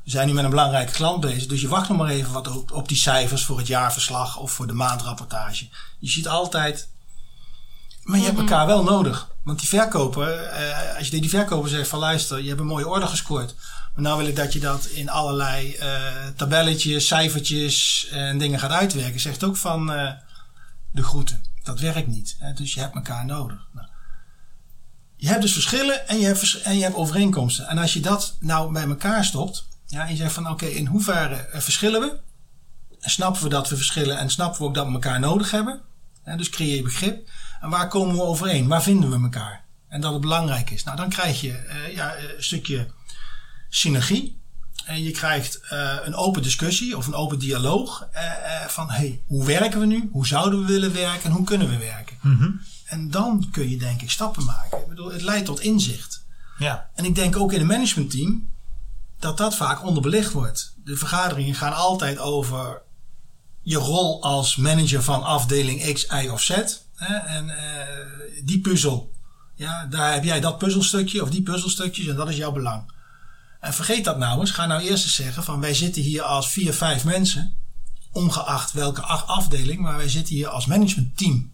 [0.08, 1.46] We zijn nu met een belangrijke klant bezig.
[1.46, 4.52] Dus je wacht nog maar even wat op, op die cijfers voor het jaarverslag of
[4.52, 5.68] voor de maandrapportage.
[6.00, 6.90] Je ziet altijd...
[8.04, 9.30] Maar je hebt elkaar wel nodig.
[9.44, 12.66] Want die verkoper, eh, als je tegen die verkoper zegt van luister, je hebt een
[12.66, 13.56] mooie order gescoord.
[13.94, 16.00] Maar nou wil ik dat je dat in allerlei eh,
[16.36, 19.20] tabelletjes, cijfertjes en dingen gaat uitwerken.
[19.20, 20.12] Zegt ook van eh,
[20.92, 21.44] de groeten.
[21.64, 22.36] Dat werkt niet.
[22.40, 22.54] Hè?
[22.54, 23.68] Dus je hebt elkaar nodig.
[23.74, 23.88] Nou,
[25.16, 27.68] je hebt dus verschillen en je hebt, en je hebt overeenkomsten.
[27.68, 29.68] En als je dat nou bij elkaar stopt.
[29.88, 32.20] Ja, en je zegt van oké, in hoeverre eh, verschillen we?
[33.00, 35.82] En snappen we dat we verschillen en snappen we ook dat we elkaar nodig hebben?
[36.38, 37.30] Dus creëer je begrip.
[37.62, 38.68] En waar komen we overeen?
[38.68, 39.66] Waar vinden we elkaar?
[39.88, 40.84] En dat het belangrijk is.
[40.84, 42.88] Nou, dan krijg je eh, ja, een stukje
[43.70, 44.42] synergie.
[44.86, 48.22] En je krijgt uh, een open discussie of een open dialoog uh,
[48.68, 50.10] van hey, hoe werken we nu?
[50.12, 52.18] Hoe zouden we willen werken en hoe kunnen we werken?
[52.22, 52.62] Mm -hmm.
[52.86, 54.80] En dan kun je denk ik stappen maken.
[54.80, 56.26] Ik bedoel, het leidt tot inzicht.
[56.58, 56.90] Ja.
[56.96, 58.50] En ik denk ook in een managementteam
[59.20, 60.74] dat dat vaak onderbelicht wordt.
[60.84, 62.82] De vergaderingen gaan altijd over
[63.62, 66.50] je rol als manager van afdeling X, Y of Z.
[66.96, 67.16] Hè?
[67.16, 67.56] En
[68.44, 69.12] die puzzel,
[69.56, 72.92] ja, daar heb jij dat puzzelstukje of die puzzelstukjes en dat is jouw belang.
[73.60, 74.52] En vergeet dat nou eens.
[74.52, 77.56] Ga nou eerst eens zeggen van wij zitten hier als vier, vijf mensen.
[78.12, 79.80] Ongeacht welke afdeling.
[79.80, 81.52] Maar wij zitten hier als managementteam.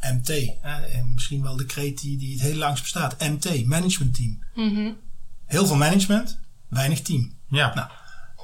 [0.00, 0.28] MT.
[0.60, 3.18] Hè, en misschien wel de kreet die, die het heel langs bestaat.
[3.18, 4.42] MT, managementteam.
[4.54, 4.96] Mm -hmm.
[5.44, 6.38] Heel veel management,
[6.76, 7.34] weinig team.
[7.48, 7.74] Ja.
[7.74, 7.88] Nou,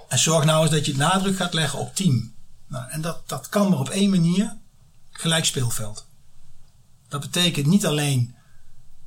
[0.09, 2.35] en zorg nou eens dat je het nadruk gaat leggen op team.
[2.69, 4.57] Nou, en dat, dat kan maar op één manier.
[5.11, 6.07] Gelijk speelveld.
[7.09, 8.35] Dat betekent niet alleen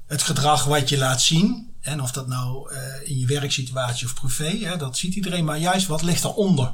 [0.07, 1.73] het gedrag wat je laat zien.
[1.81, 5.45] En of dat nou uh, in je werksituatie of privé, hè, dat ziet iedereen.
[5.45, 6.73] Maar juist wat ligt daaronder.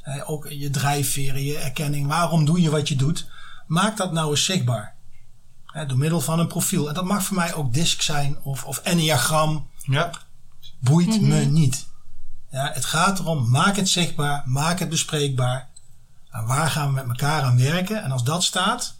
[0.00, 2.06] Hè, ook je drijfveren, je erkenning.
[2.06, 3.26] Waarom doe je wat je doet?
[3.66, 4.94] Maak dat nou eens zichtbaar.
[5.66, 6.88] Hè, door middel van een profiel.
[6.88, 9.68] En dat mag voor mij ook DISC zijn of, of enneagram.
[9.82, 10.10] Ja.
[10.84, 11.28] Boeit mm -hmm.
[11.28, 11.86] me niet.
[12.50, 15.68] Ja, het gaat erom, maak het zichtbaar, maak het bespreekbaar.
[16.30, 18.02] En waar gaan we met elkaar aan werken?
[18.02, 18.94] En als dat staat,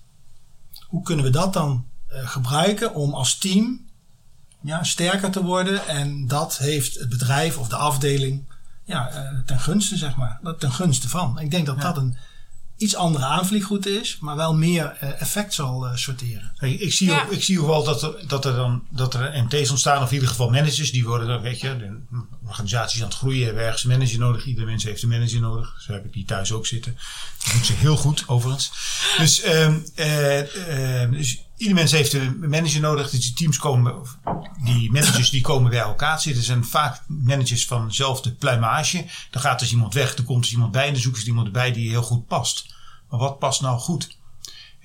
[0.87, 3.87] hoe kunnen we dat dan uh, gebruiken om als team
[4.61, 5.89] ja, sterker te worden.
[5.89, 8.45] En dat heeft het bedrijf of de afdeling
[8.85, 10.41] ja, uh, ten gunste, zeg maar.
[10.59, 11.39] Ten gunste van.
[11.39, 11.83] Ik denk dat ja.
[11.83, 12.17] dat een
[12.77, 16.53] iets andere aanvliegroute is, maar wel meer uh, effect zal uh, sorteren.
[16.59, 17.23] Ik, ik, zie ja.
[17.23, 20.09] ook, ik zie ook wel dat er, dat er dan dat er MT's ontstaan, of
[20.09, 22.01] in ieder geval managers, die worden dan, weet je, de
[22.47, 24.45] organisaties aan het groeien, hebben ergens een manager nodig.
[24.45, 25.75] Iedere mens heeft een manager nodig.
[25.81, 26.99] Zo heb ik die thuis ook zitten.
[27.45, 28.73] Dat doet ze heel goed, overigens.
[29.19, 33.11] Dus, um, uh, dus ieder mens heeft een manager nodig.
[33.11, 34.03] Dus die teams komen,
[34.65, 36.43] die managers die komen bij elkaar zitten.
[36.43, 39.05] zijn vaak managers van dezelfde pluimage.
[39.31, 41.47] Dan gaat dus iemand weg, er komt dus iemand bij en dan zoeken ze iemand
[41.47, 42.75] erbij die heel goed past.
[43.11, 44.19] Maar wat past nou goed?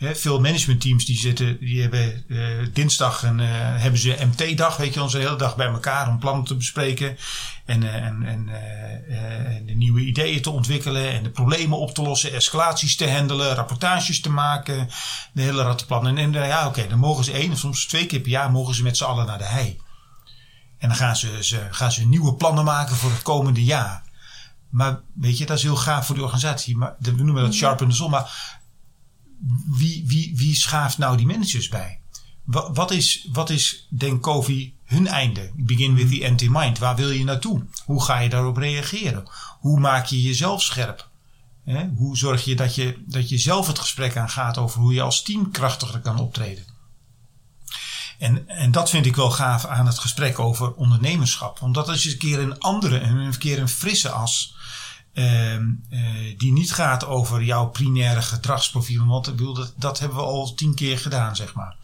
[0.01, 5.01] Veel managementteams die zitten, die hebben uh, dinsdag en uh, hebben ze MT-dag, weet je,
[5.01, 7.17] onze hele dag bij elkaar om plannen te bespreken
[7.65, 8.45] en, uh, en, en,
[9.65, 14.21] de nieuwe ideeën te ontwikkelen en de problemen op te lossen, escalaties te handelen, rapportages
[14.21, 14.89] te maken,
[15.33, 16.07] de hele rattenplan.
[16.07, 18.75] En, en ja, oké, dan mogen ze één of soms twee keer per jaar mogen
[18.75, 19.79] ze met z'n allen naar de hei.
[20.77, 24.03] En dan gaan ze, ze, gaan ze nieuwe plannen maken voor het komende jaar.
[24.69, 26.77] Maar weet je, dat is heel gaaf voor de organisatie.
[26.77, 28.09] Maar we noemen dat sharp in de zon.
[28.09, 28.58] Maar
[29.67, 31.99] wie, wie, wie schaaft nou die managers bij?
[32.43, 34.25] Wat, is, wat is denk
[34.83, 35.51] hun einde?
[35.55, 36.79] Begin with the empty mind.
[36.79, 37.65] Waar wil je naartoe?
[37.85, 39.29] Hoe ga je daarop reageren?
[39.59, 41.09] Hoe maak je jezelf scherp?
[41.63, 41.87] He?
[41.95, 45.21] Hoe zorg je dat, je dat je zelf het gesprek aangaat over hoe je als
[45.21, 46.63] team krachtiger kan optreden?
[48.19, 51.59] En, en dat vind ik wel gaaf aan het gesprek over ondernemerschap.
[51.59, 54.55] Want dat is een keer een andere, een keer een frisse as.
[55.13, 55.59] Uh, uh,
[56.37, 59.05] die niet gaat over jouw primaire gedragsprofiel.
[59.05, 59.33] Want
[59.77, 61.75] dat, hebben we al tien keer gedaan, zeg maar.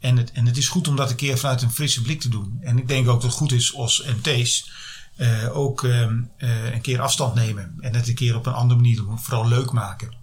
[0.00, 2.28] En het, en het is goed om dat een keer vanuit een frisse blik te
[2.28, 2.58] doen.
[2.60, 4.70] En ik denk ook dat het goed is als MT's
[5.16, 7.74] uh, ook een keer afstand nemen.
[7.80, 9.18] En het een keer op een andere manier doen.
[9.18, 10.14] Vooral leuk maken.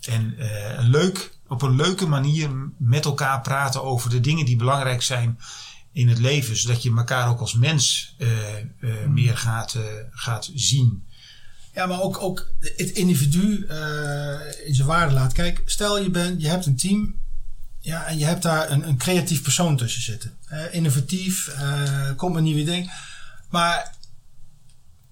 [0.00, 0.36] En
[0.78, 5.38] leuk, op een leuke manier met elkaar praten over de dingen die belangrijk zijn
[5.92, 6.56] in het leven.
[6.56, 8.16] Zodat je elkaar ook als mens
[9.08, 9.78] meer gaat,
[10.10, 11.04] gaat zien.
[11.74, 15.32] Ja, maar ook, ook het individu uh, in zijn waarde laat.
[15.32, 17.14] Kijk, stel je, bent, je hebt een team
[17.84, 20.36] ja, en je hebt daar een, een creatief persoon tussen zitten.
[20.52, 22.90] Uh, innovatief, uh, komt met nieuwe dingen.
[23.48, 23.94] Maar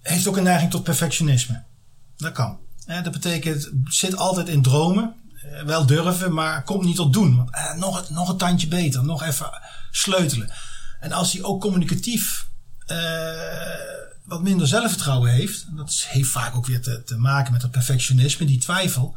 [0.01, 1.62] heeft ook een neiging tot perfectionisme.
[2.16, 2.59] Dat kan.
[2.87, 5.14] dat betekent, zit altijd in dromen.
[5.64, 7.37] wel durven, maar komt niet tot doen.
[7.37, 9.51] Want, nog, nog een tandje beter, nog even
[9.90, 10.53] sleutelen.
[11.01, 12.46] En als hij ook communicatief
[14.24, 17.70] wat minder zelfvertrouwen heeft, en dat heeft vaak ook weer te, te maken met dat
[17.70, 19.16] perfectionisme, die twijfel,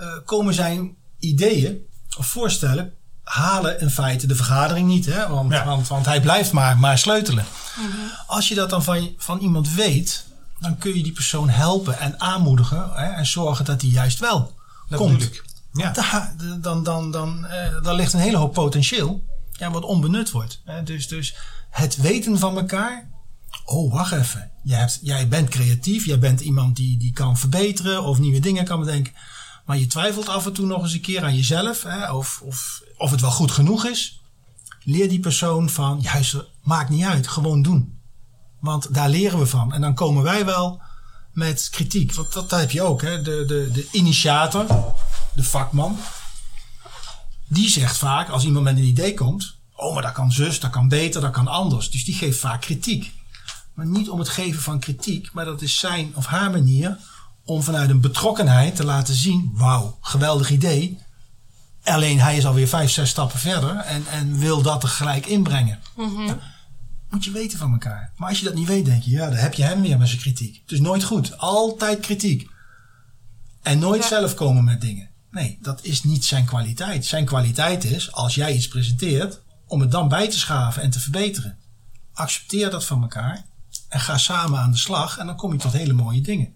[0.00, 1.78] uh, komen zijn ideeën
[2.16, 2.92] of voorstellen
[3.22, 5.06] halen in feite de vergadering niet.
[5.06, 5.28] Hè?
[5.28, 5.64] Want, ja.
[5.64, 7.44] want, want hij blijft maar, maar sleutelen.
[7.76, 8.10] Mm -hmm.
[8.26, 10.24] Als je dat dan van, van iemand weet,
[10.58, 13.06] dan kun je die persoon helpen en aanmoedigen hè?
[13.06, 14.54] en zorgen dat hij juist wel
[14.88, 15.30] dat komt.
[15.72, 15.90] Ja.
[15.90, 20.60] Daar, dan, dan, dan, uh, daar ligt een hele hoop potentieel ja, wat onbenut wordt.
[20.64, 20.82] Hè?
[20.82, 21.36] Dus, dus
[21.70, 23.10] het weten van elkaar
[23.64, 24.50] oh, wacht even.
[24.62, 28.80] Jij, jij bent creatief, jij bent iemand die, die kan verbeteren of nieuwe dingen kan
[28.80, 29.12] bedenken.
[29.64, 32.82] Maar je twijfelt af en toe nog eens een keer aan jezelf, hè, of, of,
[32.96, 34.20] of het wel goed genoeg is.
[34.84, 37.98] Leer die persoon van, juist, maakt niet uit, gewoon doen.
[38.60, 39.72] Want daar leren we van.
[39.72, 40.80] En dan komen wij wel
[41.32, 42.14] met kritiek.
[42.14, 43.22] Want dat, dat heb je ook, hè.
[43.22, 44.66] De, de, de initiator,
[45.34, 45.98] de vakman,
[47.48, 50.70] die zegt vaak, als iemand met een idee komt, oh, maar dat kan zus, dat
[50.70, 51.90] kan beter, dat kan anders.
[51.90, 53.12] Dus die geeft vaak kritiek.
[53.74, 56.98] Maar niet om het geven van kritiek, maar dat is zijn of haar manier
[57.44, 60.98] om vanuit een betrokkenheid te laten zien: wauw, geweldig idee.
[61.82, 65.78] Alleen hij is alweer vijf, zes stappen verder en, en wil dat er gelijk inbrengen.
[65.96, 66.38] Ja,
[67.10, 68.12] moet je weten van elkaar.
[68.16, 70.08] Maar als je dat niet weet, denk je, ja, dan heb je hem weer met
[70.08, 70.60] zijn kritiek.
[70.62, 71.38] Het is nooit goed.
[71.38, 72.50] Altijd kritiek.
[73.62, 74.08] En nooit Ja.
[74.08, 75.08] zelf komen met dingen.
[75.30, 77.04] Nee, dat is niet zijn kwaliteit.
[77.06, 81.00] Zijn kwaliteit is, als jij iets presenteert, om het dan bij te schaven en te
[81.00, 81.58] verbeteren.
[82.12, 83.44] Accepteer dat van elkaar
[83.92, 86.54] en ga samen aan de slag en dan kom je tot hele mooie dingen.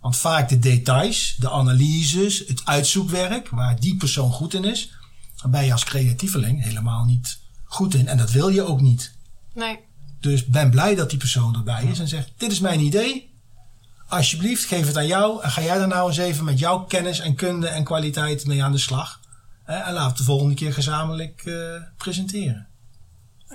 [0.00, 4.92] Want vaak de details, de analyses, het uitzoekwerk, waar die persoon goed in is,
[5.36, 8.08] daar ben je als creatieveling helemaal niet goed in.
[8.08, 9.14] En dat wil je ook niet.
[9.54, 9.78] Nee.
[10.20, 13.32] Dus ben blij dat die persoon erbij is en zegt: Dit is mijn idee.
[14.08, 15.42] Alsjeblieft, geef het aan jou.
[15.42, 18.64] En ga jij daar nou eens even met jouw kennis en kunde en kwaliteit mee
[18.64, 19.20] aan de slag.
[19.64, 22.66] En laten we de volgende keer gezamenlijk eh, presenteren.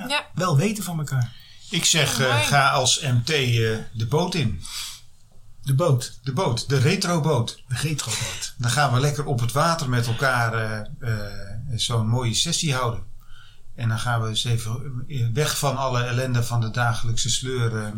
[0.08, 0.26] Ja.
[0.34, 1.38] Wel weten van elkaar.
[1.70, 2.44] Ik zeg, eh, Mooi.
[2.44, 4.62] ga als MT eh, de boot in.
[5.62, 7.64] De boot, De boot, de retroboot.
[7.68, 8.54] de retroboot.
[8.58, 11.34] Dan gaan we lekker op het water met elkaar eh, eh,
[11.76, 13.04] zo'n mooie sessie houden.
[13.76, 17.76] En dan gaan we eens even eh, weg van alle ellende van de dagelijkse sleur.
[17.78, 17.92] eh,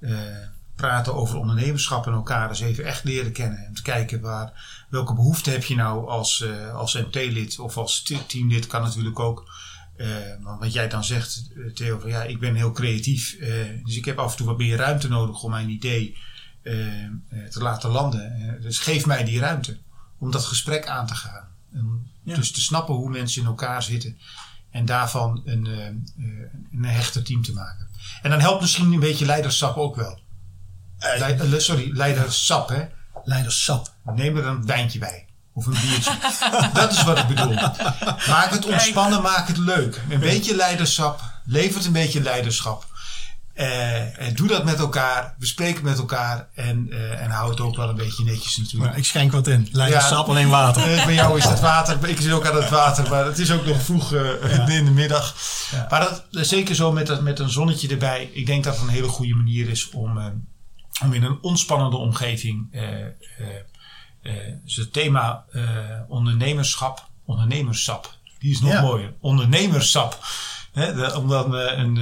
[0.00, 0.36] eh,
[0.76, 3.58] praten over ondernemerschap en elkaar eens even echt leren kennen.
[3.66, 4.52] En te kijken waar,
[4.90, 9.18] welke behoefte heb je nou als, eh, als MT-lid of als te- teamlid kan natuurlijk
[9.18, 9.50] ook.
[9.98, 10.06] Eh,
[10.40, 13.34] want wat jij dan zegt, eh, Theo, van ja, ik ben heel creatief.
[13.34, 13.50] eh,
[13.84, 16.16] dus ik heb af en toe wat meer ruimte nodig om mijn idee
[17.50, 18.58] te laten landen.
[18.60, 19.78] Dus geef mij die ruimte
[20.18, 21.48] om dat gesprek aan te gaan.
[22.22, 22.34] Ja.
[22.34, 24.18] Dus te snappen hoe mensen in elkaar zitten.
[24.70, 25.66] En daarvan een,
[26.72, 27.88] een hechter team te maken.
[28.22, 30.20] En dan helpt misschien een beetje leiderschap ook wel.
[31.56, 32.86] Sorry, leidersap hè.
[33.24, 33.94] Leiderschap.
[34.14, 35.27] Neem er een wijntje bij.
[35.58, 36.12] Of een biertje.
[36.72, 37.54] dat is wat ik bedoel.
[38.28, 40.00] Maak het ontspannen, maak het leuk.
[40.08, 41.20] Een beetje leiderschap.
[41.44, 42.86] Levert een beetje leiderschap.
[43.54, 45.34] Eh, en doe dat met elkaar.
[45.38, 46.48] Bespreek het met elkaar.
[46.54, 48.90] En, eh, en hou het ook wel een beetje netjes natuurlijk.
[48.90, 49.68] Maar ik schenk wat in.
[49.72, 50.32] Leiderschap, Ja.
[50.32, 50.82] alleen water.
[50.82, 52.08] Eh, bij jou is het water.
[52.08, 53.08] Ik zit ook aan het water.
[53.08, 54.12] Maar het is ook nog vroeg
[54.68, 55.34] in de middag.
[55.70, 55.86] Ja.
[55.90, 58.30] Maar dat, zeker zo met, met een zonnetje erbij.
[58.32, 60.18] Ik denk dat het een hele goede manier is om,
[61.02, 62.68] om in een ontspannende omgeving.
[64.22, 65.64] Eh, dus het thema eh,
[66.08, 67.08] ondernemerschap.
[67.24, 68.16] Ondernemerschap.
[68.38, 68.80] Die is nog Ja.
[68.80, 69.14] mooier.
[69.20, 70.24] Ondernemerschap.
[70.72, 71.98] Hè, de- om, dan, eh, een,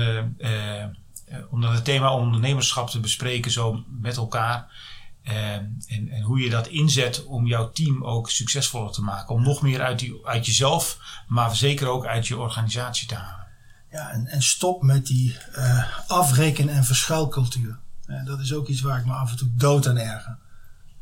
[1.51, 4.85] om dan het thema ondernemerschap te bespreken zo met elkaar.
[5.23, 9.35] Eh, en, en hoe je dat inzet om jouw team ook succesvoller te maken.
[9.35, 13.47] Om nog meer uit, die, uit jezelf, maar zeker ook uit je organisatie te halen.
[13.91, 17.79] Ja, en, en stop met die eh afreken- en verschuilcultuur.
[18.25, 20.39] Dat is ook iets waar ik me af en toe dood aan erger.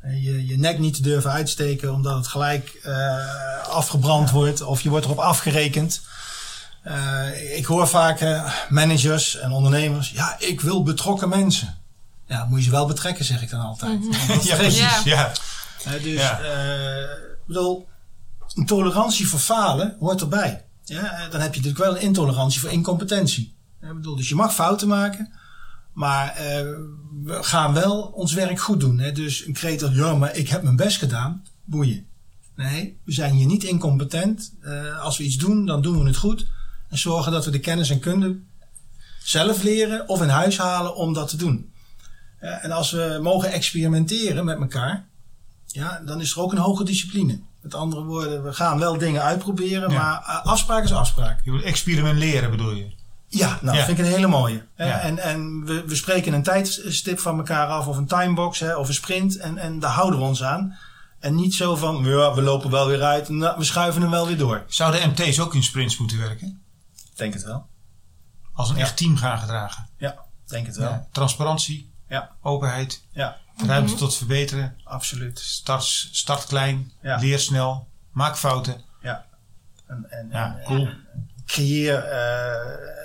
[0.07, 4.89] Je, je nek niet te durven uitsteken omdat het gelijk eh, afgebrand wordt of je
[4.89, 6.01] wordt erop afgerekend.
[6.83, 11.79] Eh, ik hoor vaak eh, managers en ondernemers, ja, ik wil betrokken mensen.
[12.27, 14.01] Ja, moet je ze wel betrekken, zeg ik dan altijd.
[14.29, 15.03] Dat Ja, precies.
[15.03, 15.33] Ja.
[16.03, 16.41] Dus, Ja.
[17.47, 17.89] bedoel,
[18.55, 20.65] een tolerantie voor falen hoort erbij.
[20.85, 23.57] Ja, dan heb je natuurlijk wel een intolerantie voor incompetentie.
[23.81, 25.33] Ik bedoel, dus je mag fouten maken,
[25.95, 26.67] maar eh,
[27.23, 28.99] we gaan wel ons werk goed doen.
[28.99, 29.13] Hè?
[29.13, 32.07] Dus een kreet ja, maar ik heb mijn best gedaan, boeien.
[32.57, 34.55] Nee, we zijn hier niet incompetent.
[34.61, 36.47] Eh, als we iets doen, dan doen we het goed.
[36.89, 38.39] En zorgen dat we de kennis en kunde
[39.23, 41.73] zelf leren of in huis halen om dat te doen.
[42.39, 45.07] Eh, en als we mogen experimenteren met elkaar,
[45.67, 47.41] ja, dan is er ook een hoge discipline.
[47.61, 49.97] Met andere woorden, we gaan wel dingen uitproberen, Ja.
[49.99, 51.41] maar afspraak is afspraak.
[51.45, 52.93] Je moet experimenteren bedoel je?
[53.39, 53.85] Ja, nou, Ja.
[53.85, 54.67] vind ik een hele mooie.
[54.77, 55.01] Ja.
[55.01, 58.89] En, en we, we spreken een tijdstip van elkaar af, of een timebox, hè, of
[58.89, 60.77] een sprint, en, en daar houden we ons aan.
[61.21, 64.27] En niet zo van, ja, we lopen wel weer uit, nou, we schuiven hem wel
[64.27, 64.65] weer door.
[64.67, 66.63] Zouden MT's ook in sprints moeten werken?
[67.17, 67.67] Denk het wel.
[68.53, 68.83] Als een Ja.
[68.83, 69.89] echt team gaan gedragen?
[69.99, 70.17] Ja,
[70.47, 70.91] denk het wel.
[70.91, 71.07] Ja.
[71.13, 74.77] Transparantie, Ja, openheid, ja, ruimte tot verbeteren.
[74.85, 75.39] absoluut.
[75.39, 77.17] Start, start klein, Ja.
[77.19, 78.81] leer snel, maak fouten.
[79.03, 79.25] Ja.
[79.87, 80.89] En, en, Ja, en- cool.
[81.47, 83.04] creëer eh,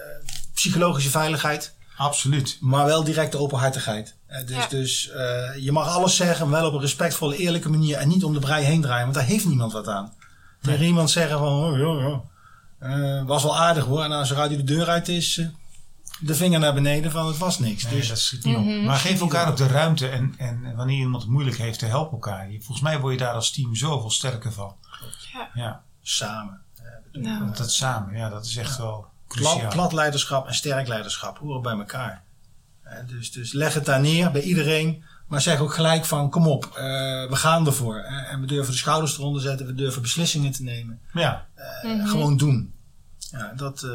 [0.59, 1.75] psychologische veiligheid.
[1.97, 2.57] Absoluut.
[2.59, 4.15] Maar wel directe openhartigheid.
[4.27, 4.67] Eh, dus Ja.
[4.67, 7.97] dus eh, je mag alles zeggen, maar wel op een respectvolle, eerlijke manier.
[7.97, 10.13] En niet om de brei heen draaien, want daar heeft niemand wat aan.
[10.61, 12.21] Tegen iemand zeggen van, oh, ja, ja.
[13.19, 14.03] eh, was wel aardig hoor.
[14.03, 15.41] En als er uit de deur uit is,
[16.19, 17.83] de vinger naar beneden van het was niks.
[17.83, 18.65] Nee, dus dat schiet niet op.
[18.65, 22.11] Maar geef elkaar ook de ruimte en, en wanneer iemand het moeilijk heeft, te helpen
[22.13, 22.51] elkaar.
[22.51, 24.75] Je- Volgens mij word je daar als team zoveel sterker van.
[25.33, 25.49] Ja.
[25.53, 26.61] Ja, samen.
[27.11, 29.05] Nou, dat samen, ja, dat is echt wel
[29.35, 29.71] Plat, cruciaal.
[29.71, 32.23] plat leiderschap en sterk leiderschap horen bij elkaar.
[33.07, 35.03] Dus, dus leg het daar neer bij iedereen.
[35.27, 36.71] Maar zeg ook gelijk van, kom op, eh,
[37.29, 37.97] we gaan ervoor.
[37.97, 40.99] En we durven de schouders eronder zetten, we durven beslissingen te nemen.
[41.13, 42.73] Ja, Eh, Gewoon doen.
[43.31, 43.89] Ja, dat, eh,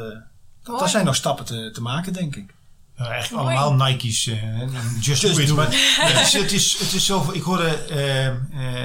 [0.79, 2.55] dat, zijn nog stappen te, te maken, denk ik.
[2.97, 3.57] Eigenlijk Mooi.
[3.57, 4.27] allemaal Nike's.
[4.27, 4.61] eh,
[5.01, 5.55] just, do it.
[5.55, 5.67] Maar
[6.01, 7.31] het, is, het, is, het is zo.
[7.33, 7.79] Ik hoorde,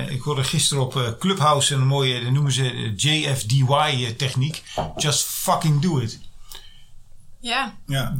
[0.10, 4.64] ik hoorde gisteren op Clubhouse een mooie, dat noemen ze JFDY-techniek.
[4.96, 6.20] Just fucking do it.
[7.42, 8.16] Ja, Ja.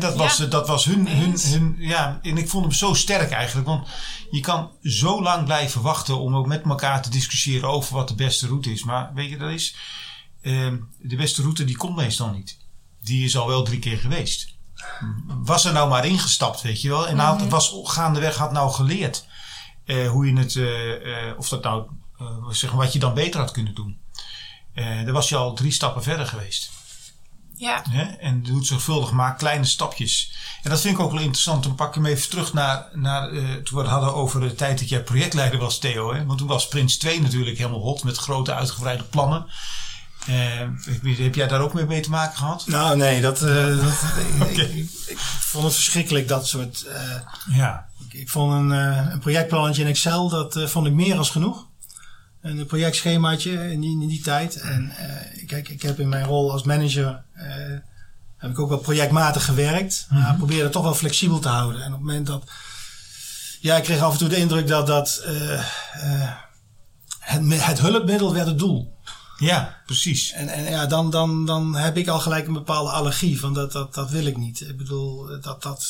[0.00, 0.46] Dat, was, Ja.
[0.46, 1.74] dat was hun, hun, hun.
[1.78, 3.66] Ja, en ik vond hem zo sterk eigenlijk.
[3.66, 3.88] Want
[4.30, 8.14] je kan zo lang blijven wachten om ook met elkaar te discussiëren over wat de
[8.14, 8.84] beste route is.
[8.84, 9.76] Maar weet je, dat is.
[10.42, 12.58] ehm, de beste route die komt meestal niet.
[13.02, 14.52] Die is al wel drie keer geweest.
[15.26, 17.08] Was er nou maar ingestapt, weet je wel.
[17.08, 19.26] En had, was gaandeweg had nou geleerd
[19.84, 20.56] eh, hoe je het.
[20.56, 21.86] eh, eh, of dat nou.
[22.50, 23.98] zeg maar, wat je dan beter had kunnen doen.
[24.74, 26.70] Dan was je al drie stappen verder geweest.
[27.56, 27.82] Ja.
[27.90, 28.02] Hè?
[28.02, 30.32] En doet zorgvuldig maar kleine stapjes.
[30.62, 31.62] En dat vind ik ook wel interessant.
[31.62, 34.54] Dan pak ik hem even terug naar, naar eh, toen we het hadden over de
[34.54, 36.14] tijd dat jij projectleider was, Theo.
[36.14, 36.24] Hè?
[36.24, 39.46] Want toen was Prins 2 natuurlijk helemaal hot met grote uitgebreide plannen.
[40.26, 40.68] Eh,
[41.16, 42.66] heb jij daar ook mee, mee te maken gehad?
[42.66, 44.02] Nou, nee, dat, eh, dat,
[44.48, 46.82] ik, ik, ik vond het verschrikkelijk, dat soort...
[46.82, 47.86] eh, Ja.
[48.08, 51.66] ik, ik vond een, een projectplannetje in Excel, dat vond ik meer als genoeg.
[52.44, 54.60] Een projectschemaatje in die, in die tijd.
[54.60, 57.24] En eh, kijk, ik heb in mijn rol als manager...
[57.32, 57.46] eh,
[58.36, 60.06] heb ik ook wel projectmatig gewerkt.
[60.10, 61.80] Maar ik probeerde het toch wel flexibel te houden.
[61.80, 62.50] En op het moment dat...
[63.60, 65.64] Ja, ik kreeg af en toe de indruk dat, dat eh,
[67.18, 68.98] het, het hulpmiddel werd het doel.
[69.36, 70.32] Ja, precies.
[70.32, 73.40] En, en ja, dan, dan, dan heb ik al gelijk een bepaalde allergie.
[73.40, 74.60] Van dat, dat, dat wil ik niet.
[74.60, 75.86] Ik bedoel, dat, dat,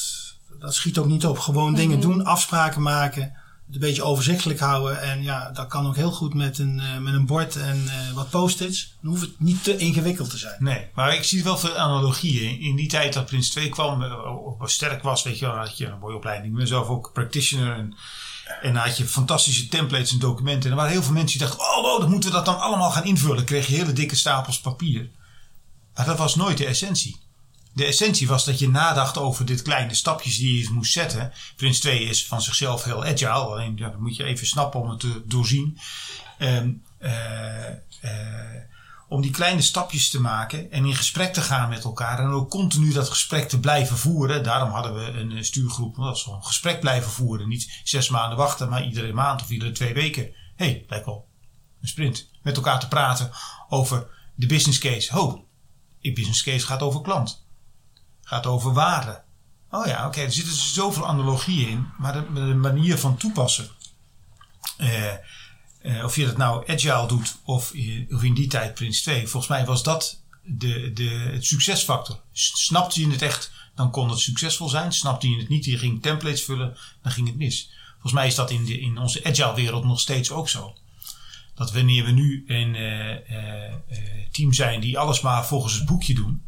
[0.61, 1.39] dat schiet ook niet op.
[1.39, 3.33] Gewoon dingen doen, afspraken maken.
[3.75, 5.03] Een beetje overzichtelijk houden.
[5.03, 8.14] En ja, dat kan ook heel goed met een, eh, met een bord en eh,
[8.14, 8.97] wat post-its.
[9.01, 10.57] Dan hoeft het niet te ingewikkeld te zijn.
[10.59, 12.61] Nee, maar ik zie wel veel analogieën.
[12.61, 15.79] In die tijd dat Prins 2 kwam, eh, of sterk was, weet je wel, had
[15.79, 16.61] je een mooie opleiding.
[16.61, 17.77] Ik zelf ook practitioner.
[17.77, 17.95] En,
[18.62, 20.64] en dan had je fantastische templates en documenten.
[20.64, 22.61] En er waren heel veel mensen die dachten, oh, wow, dan moeten we dat dan
[22.61, 23.37] allemaal gaan invullen.
[23.37, 25.11] Dan kreeg je hele dikke stapels papier.
[25.95, 27.24] Maar dat was nooit de essentie.
[27.75, 31.33] De essentie was dat je nadacht over dit kleine stapjes die je moest zetten.
[31.57, 33.29] Prins 2 is van zichzelf heel agile.
[33.29, 35.79] Alleen dat moet je even snappen om het te doorzien.
[36.39, 38.62] Ehm, eh, eh,
[39.09, 42.18] om die kleine stapjes te maken en in gesprek te gaan met elkaar.
[42.18, 44.43] En ook continu dat gesprek te blijven voeren.
[44.43, 45.97] Daarom hadden we een eh, stuurgroep.
[45.97, 47.49] Dat gewoon een gesprek blijven voeren.
[47.49, 50.22] Niet zes maanden wachten, maar iedere maand of iedere twee weken.
[50.57, 51.29] Hé, hey, lijkt wel
[51.81, 52.31] een sprint.
[52.43, 53.31] Met elkaar te praten
[53.68, 55.18] over de business case.
[55.18, 55.43] Oh,
[56.01, 57.44] die business case gaat over klant.
[58.25, 59.22] Gaat over waarde.
[59.70, 61.87] Oh ja, oké, er zitten zoveel analogieën in.
[61.99, 63.68] Maar de, manier van toepassen.
[64.77, 65.12] eh,
[65.81, 67.72] eh, of je dat nou agile doet of,
[68.11, 69.20] of in die tijd Prins 2.
[69.29, 72.20] Volgens mij was dat de, de, het succesfactor.
[72.33, 74.93] Snapte je het echt, dan kon het succesvol zijn.
[74.93, 77.70] Snapte je het niet, je ging templates vullen, dan ging het mis.
[77.93, 80.77] Volgens mij is dat in, de, in onze agile wereld nog steeds ook zo.
[81.55, 83.75] Dat wanneer we nu een eh,
[84.31, 86.44] team zijn die alles maar volgens het boekje doen.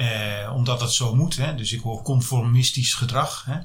[0.00, 1.36] Eh, omdat dat zo moet.
[1.36, 1.54] Hè?
[1.54, 3.44] Dus ik hoor conformistisch gedrag.
[3.44, 3.58] Hè?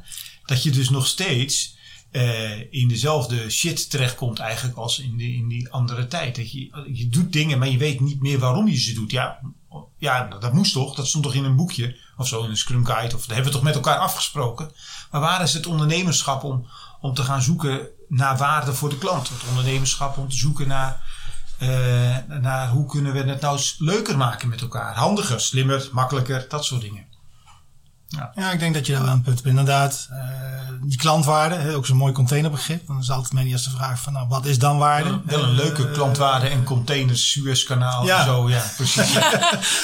[0.46, 1.78] Dat je dus nog steeds
[2.12, 6.36] eh, in dezelfde shit terechtkomt eigenlijk als in, de, in die andere tijd.
[6.36, 9.12] Dat je, je doet dingen, maar je weet niet meer waarom je ze doet.
[9.12, 9.40] Ja,
[9.98, 10.96] ja, dat moest toch?
[10.96, 13.16] Dat stond toch in een boekje of zo, in een Scrum Guide.
[13.16, 14.72] Of dat hebben we toch met elkaar afgesproken.
[15.12, 16.68] Maar waar is het ondernemerschap om,
[17.02, 19.30] om te gaan zoeken naar waarde voor de klant?
[19.30, 21.15] Het ondernemerschap om te zoeken naar,
[22.42, 24.96] naar hoe kunnen we het nou leuker maken met elkaar.
[24.96, 27.06] Handiger, slimmer, makkelijker, dat soort dingen.
[28.36, 29.48] Ja, ik denk dat je daar wel een punt hebt.
[29.50, 30.18] Inderdaad, eh,
[30.84, 32.88] die klantwaarde, hè, ook zo'n mooi containerbegrip.
[32.88, 35.20] Dan is altijd mijn eerste vraag van, nou, wat is dan waarde?
[35.26, 38.20] Wel een leuke Eh, klantwaarde en containers, Suezkanaal Ja.
[38.20, 38.50] en zo.
[38.50, 39.14] Ja, precies.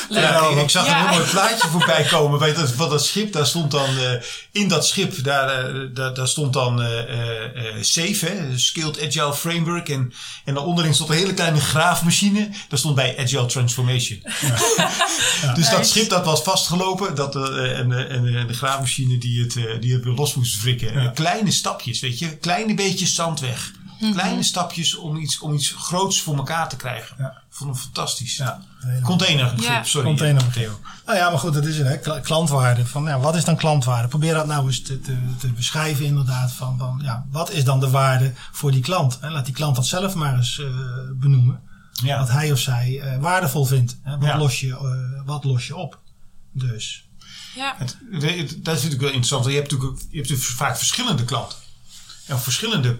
[0.09, 0.99] Ja, ik, ik zag Ja.
[1.01, 2.39] een heel mooi plaatje voorbij komen.
[2.39, 3.97] Bij dat, van dat schip, daar stond dan...
[3.97, 4.11] eh,
[4.51, 9.33] in dat schip, daar, daar, daar stond dan eh eh, eh, SAFE, hè, Skilled Agile
[9.33, 9.89] Framework.
[9.89, 10.13] En,
[10.45, 12.49] en daaronderin stond een hele kleine graafmachine.
[12.69, 14.21] Daar stond bij Agile Transformation.
[15.55, 17.15] Dus dat schip dat was vastgelopen.
[17.15, 20.13] Dat, eh, en, de- en, de- en de graafmachine die het, eh, die het weer
[20.13, 20.93] los moest wrikken.
[20.93, 22.37] En Kleine stapjes, weet je.
[22.37, 23.71] Kleine beetjes zand weg.
[24.13, 27.15] Kleine stapjes om iets, om iets groots voor elkaar te krijgen.
[27.19, 27.29] Ja.
[27.29, 28.37] Ik vond hem fantastisch.
[28.37, 28.61] Ja.
[29.03, 29.83] Containerbegrip, Ja.
[29.83, 30.07] sorry.
[30.07, 30.71] Containerbegrip.
[31.05, 31.87] Nou ja, maar goed, dat is het.
[31.87, 31.97] Hè?
[31.97, 32.85] Kla- Klantwaarde.
[32.85, 34.07] Van, ja, wat is dan klantwaarde?
[34.07, 36.51] Probeer dat nou eens te, te, te beschrijven inderdaad.
[36.51, 39.17] Van, van, ja, wat is dan de waarde voor die klant?
[39.21, 39.29] Hè?
[39.29, 40.65] Laat die klant dat zelf maar eens eh,
[41.13, 41.59] benoemen.
[42.03, 42.19] Ja.
[42.19, 43.97] Wat hij of zij eh, waardevol vindt.
[44.03, 44.17] Hè?
[44.17, 44.37] Wat, Ja.
[44.37, 45.99] los je, eh, wat los je op?
[46.53, 47.09] Dus.
[47.55, 47.75] Ja.
[47.77, 49.43] Het, dat is natuurlijk wel interessant.
[49.43, 51.57] want Je hebt natuurlijk, je hebt natuurlijk vaak verschillende klanten.
[52.27, 52.99] En verschillende,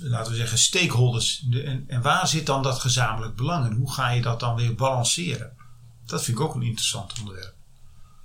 [0.00, 1.42] laten we zeggen, stakeholders.
[1.44, 3.66] De- En, en waar zit dan dat gezamenlijk belang?
[3.66, 5.50] En hoe ga je dat dan weer balanceren?
[6.06, 7.54] Dat vind ik ook een interessant onderwerp.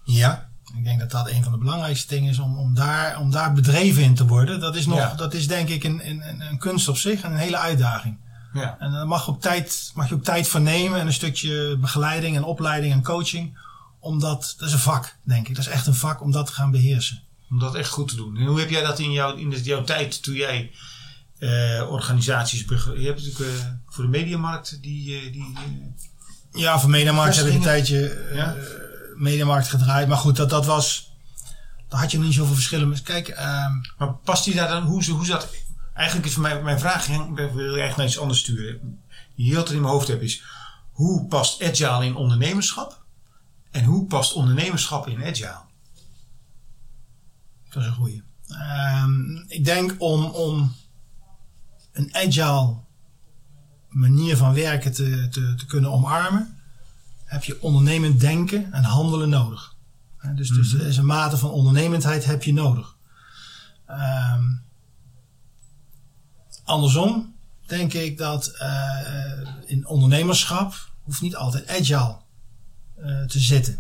[0.04, 0.50] Ja.
[0.78, 3.54] Ik denk dat dat een van de belangrijkste dingen is om, om, daar, om daar
[3.54, 4.60] bedreven in te worden.
[4.60, 5.14] Dat is, nog, Ja.
[5.14, 8.18] dat is denk ik een, een, een kunst op zich en een hele uitdaging.
[8.54, 8.76] Ja.
[8.80, 12.36] En daar mag, ook tijd, mag je ook tijd voor nemen en een stukje begeleiding
[12.36, 13.58] en opleiding en coaching.
[14.00, 15.56] Omdat, dat is een vak, denk ik.
[15.56, 17.24] Dat is echt een vak om dat te gaan beheersen.
[17.50, 18.38] Om dat echt goed te doen.
[18.38, 20.72] En hoe heb jij dat in, jouw in jouw tijd toen jij
[21.40, 22.66] uh, organisaties...
[22.68, 25.26] Je hebt natuurlijk uh, voor de mediamarkt die...
[25.26, 25.54] Uh, die
[26.52, 28.56] ja, voor Mediamarkt heb ik een tijdje ja?
[29.16, 30.08] Mediamarkt gedraaid.
[30.08, 31.12] Maar goed, dat, dat was...
[31.88, 33.04] Daar had je niet zoveel verschillen.
[33.04, 34.84] Kijk, ehm, maar past die daar dan...
[34.84, 35.50] Hoe, hoe zat...
[35.94, 37.08] Eigenlijk is mijn, mijn vraag...
[37.08, 39.02] Ik wil je echt naar iets anders sturen.
[39.36, 40.44] Die heel in mijn hoofd heb is...
[40.92, 43.06] Hoe past agile in ondernemerschap?
[43.72, 45.62] En hoe past ondernemerschap in agile?
[47.70, 48.24] Dat is een goeie.
[49.04, 50.76] Um, ik denk om, om
[51.92, 52.76] een agile
[53.90, 56.60] manier van werken te, te, te kunnen omarmen,
[57.24, 59.76] heb je ondernemend denken en handelen nodig.
[60.36, 62.96] Dus, dus er is een mate van ondernemendheid heb je nodig.
[63.90, 64.64] Um,
[66.64, 72.18] andersom denk ik dat uh, in ondernemerschap hoeft niet altijd agile
[73.28, 73.80] te zitten.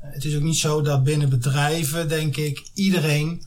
[0.00, 3.46] Het is ook niet zo dat binnen bedrijven, denk ik, iedereen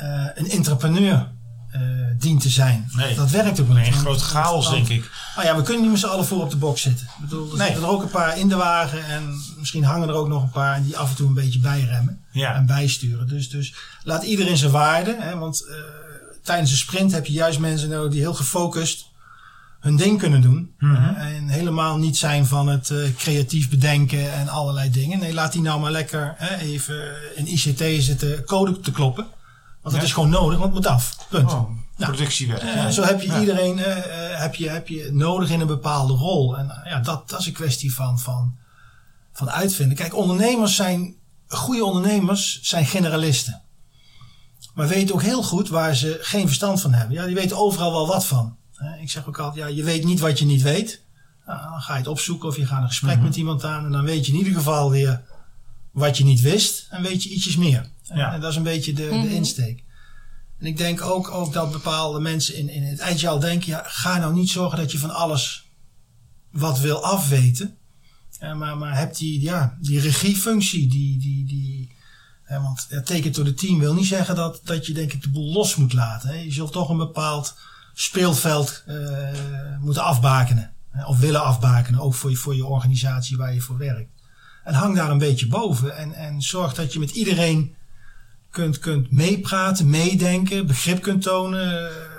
[0.00, 1.32] uh, een entrepreneur
[1.74, 1.80] uh,
[2.18, 2.90] dient te zijn.
[2.96, 3.14] Nee.
[3.14, 3.76] Dat werkt ook niet.
[3.76, 5.10] Nee, een grote chaos, denk ik.
[5.36, 7.06] Nou ja, we kunnen niet met z'n allen voor op de box zitten.
[7.06, 7.66] Ik bedoel, er nee.
[7.66, 10.50] zitten er ook een paar in de wagen en misschien hangen er ook nog een
[10.50, 12.54] paar en die af en toe een beetje bijremmen ja.
[12.54, 13.28] en bijsturen.
[13.28, 15.74] Dus, dus laat iedereen zijn waarde, hè, want uh,
[16.42, 19.10] tijdens een sprint heb je juist mensen nodig die heel gefocust
[19.82, 20.74] hun ding kunnen doen.
[20.78, 21.14] Mm -hmm.
[21.14, 25.18] En helemaal niet zijn van het uh, creatief bedenken en allerlei dingen.
[25.18, 29.24] Nee, laat die nou maar lekker hè, even in ICT zitten code te kloppen.
[29.80, 30.02] Want dat ja.
[30.02, 31.16] is gewoon nodig, want het moet af.
[31.28, 31.52] Punt.
[31.52, 32.62] Oh, nou, productiewerk.
[32.62, 33.40] Uh, zo heb je ja.
[33.40, 33.84] iedereen uh,
[34.40, 36.58] heb je, heb je nodig in een bepaalde rol.
[36.58, 38.56] En ja, dat, dat is een kwestie van, van,
[39.32, 39.96] van uitvinden.
[39.96, 41.14] Kijk, ondernemers zijn,
[41.48, 43.62] goede ondernemers zijn generalisten.
[44.74, 47.16] Maar weten ook heel goed waar ze geen verstand van hebben.
[47.16, 48.56] Ja, die weten overal wel wat van.
[49.00, 51.02] Ik zeg ook altijd, ja, je weet niet wat je niet weet.
[51.46, 53.28] Nou, dan ga je het opzoeken of je gaat een gesprek mm -hmm.
[53.28, 53.84] met iemand aan.
[53.84, 55.22] En dan weet je in ieder geval weer
[55.90, 56.86] wat je niet wist.
[56.90, 57.90] En weet je ietsjes meer.
[58.02, 58.32] Ja.
[58.32, 59.22] En dat is een beetje de, mm -hmm.
[59.22, 59.84] de insteek.
[60.58, 63.68] En ik denk ook, ook dat bepaalde mensen in, in het agile denken...
[63.68, 65.70] Ja, ga nou niet zorgen dat je van alles
[66.50, 67.76] wat wil afweten.
[68.40, 70.88] Ja, maar, maar heb die, ja, die regiefunctie.
[70.88, 71.90] Die, die, die,
[72.48, 75.30] want ja, teken door de team wil niet zeggen dat, dat je denk ik de
[75.30, 76.28] boel los moet laten.
[76.28, 76.34] Hè.
[76.34, 77.54] Je zult toch een bepaald
[77.92, 79.28] speelveld uh,
[79.80, 80.70] moeten afbakenen.
[81.06, 84.10] Of willen afbakenen, ook voor je, voor je organisatie waar je voor werkt.
[84.64, 85.96] En hang daar een beetje boven.
[85.96, 87.74] En, en zorg dat je met iedereen
[88.50, 91.74] kunt, kunt meepraten, meedenken, begrip kunt tonen.
[91.74, 92.10] Uh,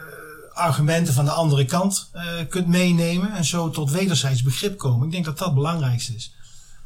[0.53, 3.33] argumenten van de andere kant uh, kunt meenemen.
[3.33, 5.05] En zo tot wederzijds begrip komen.
[5.05, 6.35] Ik denk dat dat het belangrijkste is.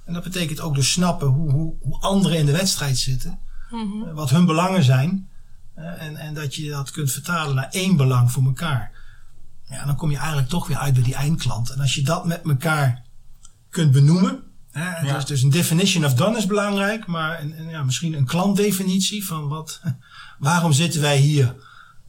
[0.05, 3.39] En dat betekent ook dus snappen hoe, hoe, hoe anderen in de wedstrijd zitten.
[3.69, 4.13] Mm -hmm.
[4.13, 5.29] Wat hun belangen zijn.
[5.77, 8.91] En, en dat je dat kunt vertalen naar één belang voor elkaar.
[9.69, 11.69] Ja, dan kom je eigenlijk toch weer uit bij die eindklant.
[11.69, 13.03] En als je dat met elkaar
[13.69, 14.43] kunt benoemen.
[14.71, 15.13] Hè, Ja.
[15.13, 17.05] dus, dus een definition of done is belangrijk.
[17.05, 19.81] Maar een, een, ja, misschien een klantdefinitie van wat,
[20.39, 21.55] waarom zitten wij hier?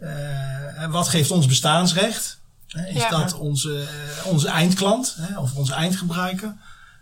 [0.01, 2.41] Uh, en wat geeft ons bestaansrecht?
[2.69, 3.09] Hè, is Ja.
[3.11, 3.87] dat onze,
[4.21, 6.55] uh, onze eindklant hè, of onze eindgebruiker?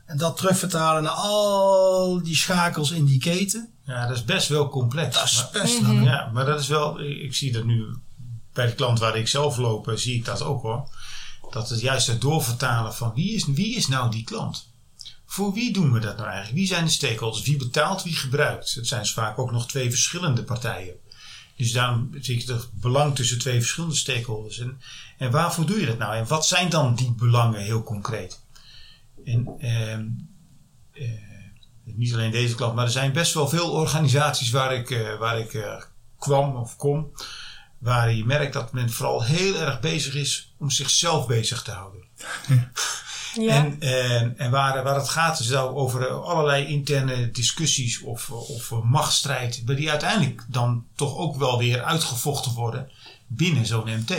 [0.07, 3.71] En dat terugvertalen naar al die schakels in die keten.
[3.85, 5.15] Ja, dat is best wel complex.
[5.17, 5.95] Dat is Maar- best Mhm.
[5.95, 6.05] wel.
[6.05, 7.97] Ja, maar dat is wel, ik zie dat nu
[8.53, 10.89] bij de klant waar ik zelf loop, eh, zie ik dat ook hoor.
[11.51, 14.75] Dat het juist het doorvertalen van wie is, wie is nou die klant?
[15.27, 16.57] Voor wie doen we dat nou eigenlijk?
[16.59, 17.45] Wie zijn de stakeholders?
[17.45, 18.75] Wie betaalt, wie gebruikt?
[18.75, 20.95] Het zijn vaak ook nog twee verschillende partijen.
[21.57, 24.59] Dus daarom zie ik het belang tussen twee verschillende stakeholders.
[24.59, 24.81] En,
[25.19, 26.15] en waarvoor doe je dat nou?
[26.17, 28.41] En wat zijn dan die belangen heel concreet?
[29.27, 30.07] En ehm,
[30.93, 31.09] eh,
[31.85, 35.39] niet alleen deze klant, maar er zijn best wel veel organisaties waar ik, eh, waar
[35.39, 35.83] ik eh,
[36.19, 37.13] kwam of kom.
[37.79, 42.05] Waar je merkt dat men vooral heel erg bezig is om zichzelf bezig te houden.
[43.41, 43.55] Ja.
[43.55, 48.71] En, en, en waar, waar het gaat is nou over allerlei interne discussies of, of
[48.83, 49.67] machtsstrijd.
[49.67, 52.91] Die uiteindelijk dan toch ook wel weer uitgevochten worden
[53.27, 54.13] binnen zo'n MT.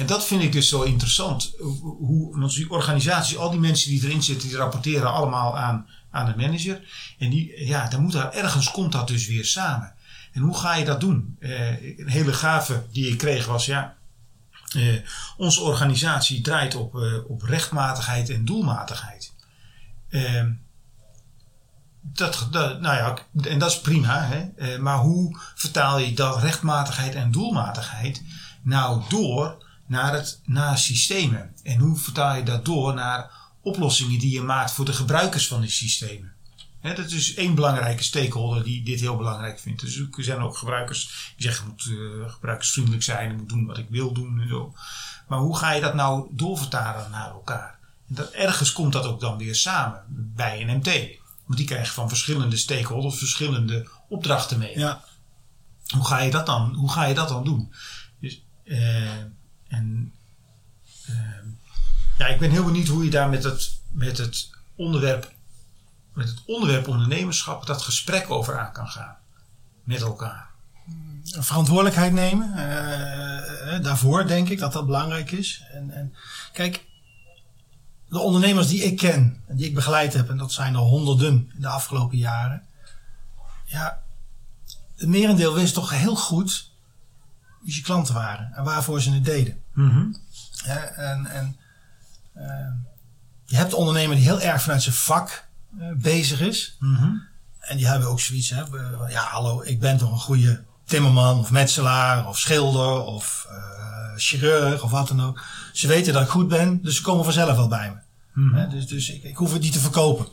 [0.00, 1.52] En dat vind ik dus zo interessant.
[1.98, 6.26] Hoe, want die organisaties, al die mensen die erin zitten, die rapporteren allemaal aan, aan
[6.26, 6.80] de manager.
[7.18, 9.94] En die, ja, dan moet ergens komt dat dus weer samen.
[10.32, 11.36] En hoe ga je dat doen?
[11.40, 13.96] Eh, een hele gave die ik kreeg was, ja,
[14.76, 14.94] eh,
[15.36, 19.34] onze organisatie draait op, eh, op rechtmatigheid en doelmatigheid.
[20.10, 20.52] Ehm,
[22.00, 24.78] dat, nou ja, en dat is prima, hè?
[24.78, 28.22] Maar hoe vertaal je dat rechtmatigheid en doelmatigheid
[28.62, 31.52] nou door naar, het, naar systemen?
[31.62, 33.30] En hoe vertaal je dat door naar
[33.60, 36.32] oplossingen die je maakt voor de gebruikers van die systemen?
[36.82, 39.80] Dat is één belangrijke stakeholder die dit heel belangrijk vindt.
[39.80, 43.78] Dus er zijn ook gebruikers die zeggen: moet uh, gebruikersvriendelijk zijn, ik moet doen wat
[43.78, 44.74] ik wil doen en zo.
[45.28, 47.78] Maar hoe ga je dat nou doorvertalen naar elkaar?
[48.08, 51.18] En dat, ergens komt dat ook dan weer samen bij een MT.
[51.46, 54.78] Want die krijgen van verschillende stakeholders verschillende opdrachten mee.
[54.78, 55.04] Ja.
[55.86, 57.72] Hoe ga je dat dan, hoe ga je dat dan doen?
[58.20, 59.08] Dus, eh,
[59.70, 60.12] en,
[61.06, 61.14] eh,
[62.18, 65.32] ja, ik ben heel benieuwd hoe je daar met het, met het onderwerp,
[66.12, 69.16] met het onderwerp ondernemerschap, dat gesprek over aan kan gaan.
[69.84, 70.48] Met elkaar.
[71.24, 72.54] verantwoordelijkheid nemen.
[72.56, 75.62] eh, daarvoor denk ik dat dat belangrijk is.
[75.72, 76.14] En, en
[76.52, 76.84] kijk,
[78.08, 81.50] de ondernemers die ik ken en die ik begeleid heb, en dat zijn er honderden
[81.54, 82.62] in de afgelopen jaren.
[83.64, 84.02] Ja,
[84.96, 86.69] het merendeel wist toch heel goed
[87.60, 89.62] wie zijn klanten waren en waarvoor ze het deden.
[90.62, 91.56] Hè, en en
[92.32, 92.72] eh,
[93.44, 95.48] je hebt de ondernemer die heel erg vanuit zijn vak
[95.78, 96.76] eh, bezig is.
[97.60, 98.62] En die hebben ook zoiets, hè,
[99.08, 103.56] ja hallo, ik ben toch een goede timmerman of metselaar of schilder of eh,
[104.16, 105.42] chirurg of wat dan ook.
[105.72, 107.98] Ze weten dat ik goed ben, dus ze komen vanzelf wel bij me.
[108.54, 110.26] Hè, dus dus ik, ik hoef het niet te verkopen.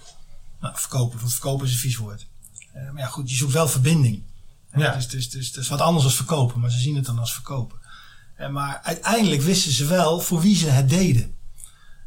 [0.61, 2.27] Nou, verkopen, want verkopen is een vies woord.
[2.73, 4.23] Eh, maar ja goed, je zoekt wel verbinding.
[4.73, 4.95] Ja.
[4.95, 7.33] Dus, dus, dus, het is wat anders als verkopen, maar ze zien het dan als
[7.33, 7.79] verkopen.
[8.35, 11.35] En maar uiteindelijk wisten ze wel voor wie ze het deden.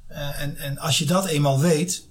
[0.06, 2.08] Eh, en, en als je dat eenmaal weet,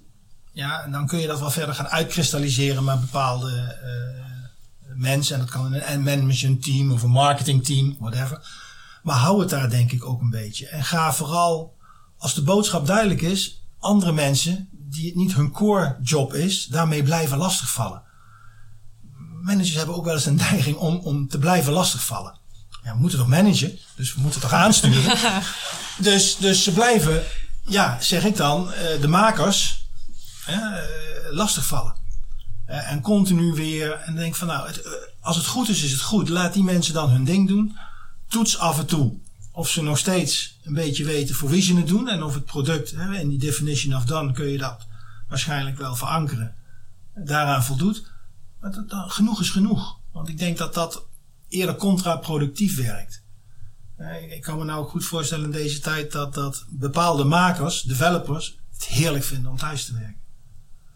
[0.52, 5.34] ja, en dan kun je dat wel verder gaan uitkristalliseren met bepaalde eh, mensen.
[5.34, 8.48] En dat kan een, een managementteam of een marketingteam, whatever.
[9.02, 10.68] Maar hou het daar denk ik ook een beetje.
[10.68, 11.76] En ga vooral,
[12.18, 17.02] als de boodschap duidelijk is, andere mensen die het niet hun core job is, daarmee
[17.02, 18.02] blijven lastigvallen.
[19.40, 22.38] Managers hebben ook wel eens een neiging om, om te blijven lastigvallen.
[22.84, 25.18] Ja, we moeten toch managen, dus we moeten toch aansturen.
[25.98, 27.22] dus, dus ze blijven,
[27.64, 29.88] ja, zeg ik dan, eh, de makers
[30.46, 30.68] eh,
[31.30, 31.94] lastigvallen.
[32.66, 34.82] Eh, en continu weer, en denk van nou, het,
[35.20, 36.28] als het goed is, is het goed.
[36.28, 37.76] Laat die mensen dan hun ding doen.
[38.28, 39.18] Toets af en toe
[39.52, 42.08] of ze nog steeds een beetje weten voor wie ze het doen.
[42.08, 44.86] En of het product, in die definition of done kun je dat
[45.28, 46.54] waarschijnlijk wel verankeren.
[47.14, 48.02] Daaraan voldoet.
[48.60, 49.98] Maar dat, dat- genoeg is genoeg.
[50.12, 51.06] Want ik denk dat dat
[51.48, 53.22] eerder contraproductief werkt.
[53.96, 57.82] Eh, Ik kan me nou ook goed voorstellen in deze tijd dat, dat bepaalde makers,
[57.82, 60.18] developers, het heerlijk vinden om thuis te werken.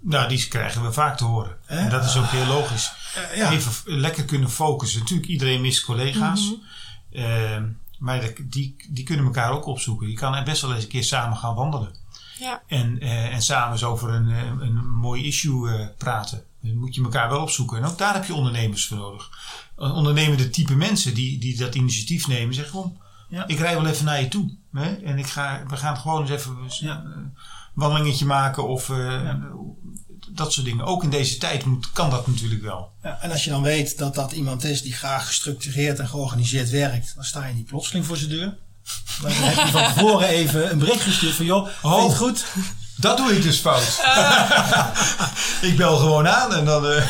[0.01, 1.57] Nou, die krijgen we vaak te horen.
[1.67, 2.93] En dat is ook heel logisch.
[3.15, 3.51] Eh, ja.
[3.51, 5.01] Even lekker kunnen focussen.
[5.01, 6.55] Natuurlijk, iedereen mist collega's.
[7.11, 7.63] Eh,
[7.99, 10.09] maar die, die kunnen elkaar ook opzoeken.
[10.09, 11.95] Je kan best wel eens een keer samen gaan wandelen.
[12.39, 12.63] Ja.
[12.67, 14.29] En, eh, en samen eens over een,
[14.61, 16.45] een mooi issue eh, praten.
[16.73, 17.79] Moet je elkaar wel opzoeken.
[17.79, 19.31] En ook daar heb je ondernemers voor nodig.
[19.77, 22.55] Een ondernemende type mensen die, die dat initiatief nemen.
[22.55, 22.99] Zeggen kom,
[23.29, 23.47] Ja.
[23.47, 24.57] ik rij wel even naar je toe.
[24.73, 24.95] Hè?
[24.95, 27.03] En ik ga, we gaan gewoon eens even Ja.
[27.05, 27.35] een
[27.75, 28.69] wandelingetje maken.
[28.69, 29.31] Of eh,
[30.29, 30.85] dat soort dingen.
[30.85, 32.91] Ook in deze tijd moet, kan dat natuurlijk wel.
[33.03, 36.71] Ja, en als je dan weet dat dat iemand is die graag gestructureerd en georganiseerd
[36.71, 38.57] werkt, dan sta je niet plotseling voor zijn deur.
[39.23, 42.17] Maar dan heb je van tevoren even een bericht gestuurd van joh, Oh.
[42.17, 42.47] goed?
[42.97, 44.01] Dat doe ik dus fout.
[45.71, 46.87] ik bel gewoon aan en dan...
[46.87, 47.05] eh,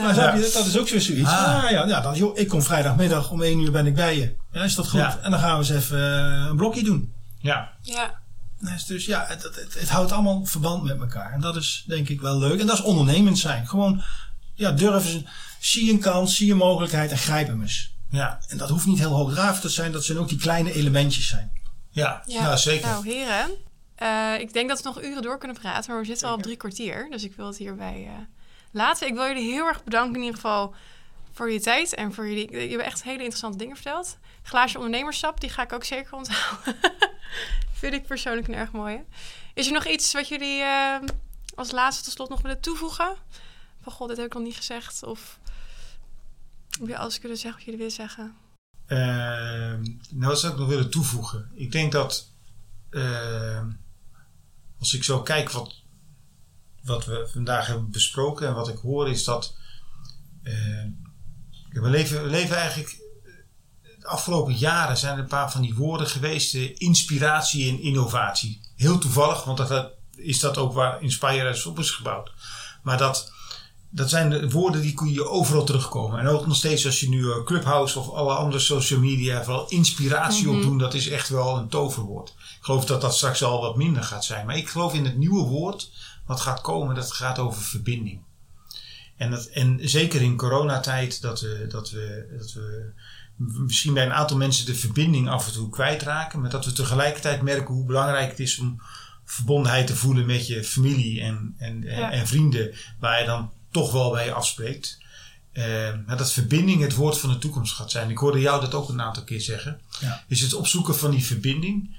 [0.00, 1.28] Maar snap je, dat is ook weer zoiets.
[1.30, 1.64] Ah.
[1.64, 4.34] Ah, ja, ja, dan, joh, ik kom vrijdagmiddag om 1 uur ben ik bij je.
[4.52, 5.00] Ja, is dat goed?
[5.00, 5.18] Ja.
[5.22, 7.12] En dan gaan we eens even eh, een blokje doen.
[7.40, 7.72] ja.
[7.82, 8.22] Ja.
[8.60, 11.32] Dus, dus ja, het, het, het, het houdt allemaal verband met elkaar.
[11.32, 12.60] En dat is denk ik wel leuk.
[12.60, 13.68] En dat is ondernemend zijn.
[13.68, 14.02] Gewoon
[14.54, 15.22] ja, durven, ze-
[15.60, 17.94] zie een kans, zie een mogelijkheid en grijp hem eens.
[18.10, 19.92] Ja, En dat hoeft niet heel hoogdravend te zijn.
[19.92, 21.52] Dat zijn ook die kleine elementjes zijn.
[21.90, 22.42] ja, Ja.
[22.42, 22.86] nou, zeker.
[22.88, 23.50] Nou, heren.
[23.94, 26.42] Eh, ik denk dat we nog uren door kunnen praten, maar we zitten al op
[26.42, 27.06] drie kwartier.
[27.10, 28.12] Dus ik wil het hierbij eh,
[28.70, 29.06] laten.
[29.06, 30.74] Ik wil jullie heel erg bedanken in ieder geval
[31.32, 31.94] voor je tijd.
[31.94, 32.52] En voor jullie...
[32.52, 34.18] Je hebt echt hele interessante dingen verteld.
[34.42, 36.76] Glaasje ondernemerschap, die ga ik ook zeker onthouden.
[37.80, 39.04] Vind ik persoonlijk een erg mooie.
[39.54, 40.96] Is er nog iets wat jullie eh,
[41.54, 43.16] als laatste tot slot nog willen toevoegen?
[43.82, 45.02] Van god, dit heb ik nog niet gezegd.
[45.02, 45.38] Of
[46.78, 48.36] heb je alles kunnen zeggen wat jullie willen zeggen?
[48.86, 51.50] Ehm, nou, wat zou ik nog willen toevoegen?
[51.54, 52.30] Ik denk dat
[52.90, 53.70] ehm,
[54.78, 55.82] als ik zo kijk wat,
[56.82, 59.56] wat we vandaag hebben besproken en wat ik hoor, is dat
[61.74, 63.02] ja, we, leven, leven eigenlijk.
[63.98, 68.60] De afgelopen jaren zijn er een paar van die woorden geweest: eh, inspiratie en innovatie.
[68.76, 72.32] Heel toevallig, want dat, is dat ook waar Inspire is is gebouwd.
[72.82, 73.32] Maar dat,
[73.94, 76.20] dat zijn de woorden die kun je overal terugkomen.
[76.20, 79.68] En ook nog steeds als je nu eh, Clubhouse of alle andere social media vooral
[79.68, 82.28] inspiratie opdoen, dat is echt wel een toverwoord.
[82.38, 84.46] Ik geloof dat dat straks al wat minder gaat zijn.
[84.46, 85.90] Maar ik geloof in het nieuwe woord
[86.26, 88.20] wat gaat komen, dat gaat over verbinding.
[89.16, 92.92] En, dat, en zeker in coronatijd dat we, dat, we, dat we
[93.36, 96.40] misschien bij een aantal mensen de verbinding af en toe kwijtraken.
[96.40, 98.80] Maar dat we tegelijkertijd merken hoe belangrijk het is om
[99.24, 102.10] verbondenheid te voelen met je familie en, en, en, Ja.
[102.10, 102.74] en vrienden.
[103.00, 105.02] Waar je dan toch wel bij je afspreekt.
[105.52, 105.64] Eh,
[106.06, 108.10] maar dat verbinding het woord van de toekomst gaat zijn.
[108.10, 109.80] Ik hoorde jou dat ook een aantal keer zeggen.
[110.00, 110.24] Ja.
[110.28, 111.96] Is het opzoeken van die verbinding.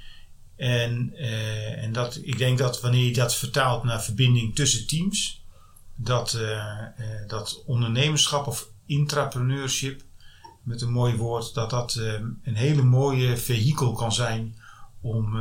[0.56, 5.44] En, eh, en dat, ik denk dat wanneer je dat vertaalt naar verbinding tussen teams.
[5.98, 10.02] dat, eh, eh, dat ondernemerschap of intrapreneurship,
[10.64, 12.14] met een mooi woord, dat dat eh,
[12.44, 14.56] een hele mooie vehikel kan zijn
[15.02, 15.38] om,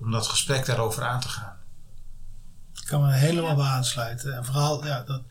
[0.00, 1.56] om dat gesprek daarover aan te gaan.
[2.80, 4.36] Ik kan me er helemaal bij aansluiten.
[4.36, 5.22] En vooral ja, dat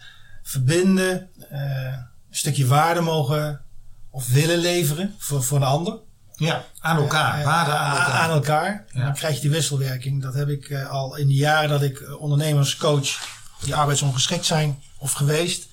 [0.48, 1.94] verbinden, eh,
[2.30, 3.62] een stukje waarde mogen
[4.10, 6.00] of willen leveren voor, voor de ander.
[6.36, 8.14] Ja, aan elkaar, Eh, waarde aan elkaar.
[8.14, 8.86] Aan elkaar.
[8.94, 9.04] Ja.
[9.04, 10.22] Dan krijg je die wisselwerking.
[10.22, 13.20] Dat heb ik eh, al in de jaren dat ik ondernemers coach
[13.62, 15.68] die arbeidsongeschikt zijn of geweest.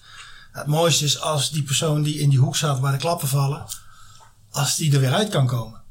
[0.53, 3.65] Het mooiste is als die persoon die in die hoek zat waar de klappen vallen,
[4.51, 5.83] als die er weer uit kan komen.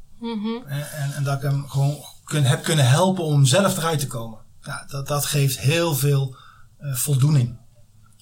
[0.68, 4.08] En, en, en dat ik hem gewoon kun, heb kunnen helpen om zelf eruit te
[4.08, 4.40] komen.
[4.62, 6.36] Ja, dat, dat geeft heel veel
[6.78, 7.62] eh, voldoening.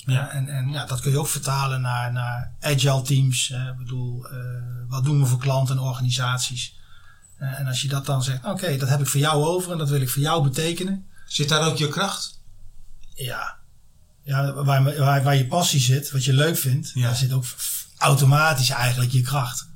[0.06, 3.50] Ja, en en ja, dat kun je ook vertalen naar, naar agile teams.
[3.50, 4.38] Ik bedoel, eh,
[4.88, 6.80] wat doen we voor klanten en organisaties?
[7.38, 9.78] Eh, en als je dat dan zegt, oké, dat heb ik voor jou over en
[9.78, 11.06] dat wil ik voor jou betekenen.
[11.26, 12.42] Zit daar ook je kracht?
[13.14, 13.58] Ja,
[14.24, 17.02] ja waar, waar, waar je passie zit, wat je leuk vindt, Ja.
[17.02, 17.46] daar zit ook
[17.98, 19.70] automatisch eigenlijk je kracht.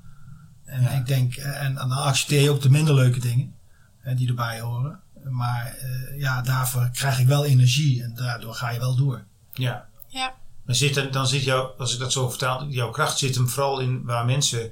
[0.66, 0.90] En Ja.
[0.90, 3.54] ik denk, eh, en, en dan accepteer je ook de minder leuke dingen
[4.02, 5.00] eh, die erbij horen.
[5.30, 5.76] Maar
[6.18, 9.24] ja, daarvoor krijg ik wel energie en daardoor ga je wel door.
[9.54, 9.88] Ja.
[10.16, 10.36] Ja.
[10.66, 13.50] Maar zit er, dan zit jouw, als ik dat zo vertaal, jouw kracht zit hem
[13.50, 14.72] vooral in waar mensen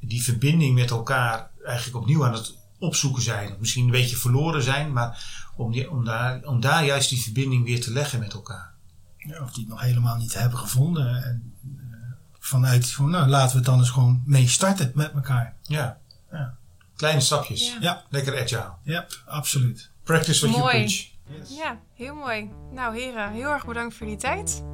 [0.00, 3.52] die verbinding met elkaar eigenlijk opnieuw aan het opzoeken zijn.
[3.52, 5.24] Of misschien een beetje verloren zijn, maar
[5.56, 8.72] om, die, om, daar, om daar juist die verbinding weer te leggen met elkaar.
[9.16, 11.24] Ja, of die het nog helemaal niet hebben gevonden.
[11.24, 11.96] En eh,
[12.38, 15.56] vanuit, van, nou, laten we het dan eens gewoon mee starten met elkaar.
[15.62, 15.98] Ja.
[16.32, 16.56] Ja.
[16.96, 17.68] Kleine stapjes.
[17.68, 17.76] Ja.
[17.80, 18.72] Ja, Lekker agile.
[18.82, 19.90] ja absoluut.
[20.02, 20.76] Practice what Mooi.
[20.76, 21.17] you preach.
[21.48, 22.50] Ja, heel mooi.
[22.70, 24.64] Nou heren, heel erg bedankt voor die tijd.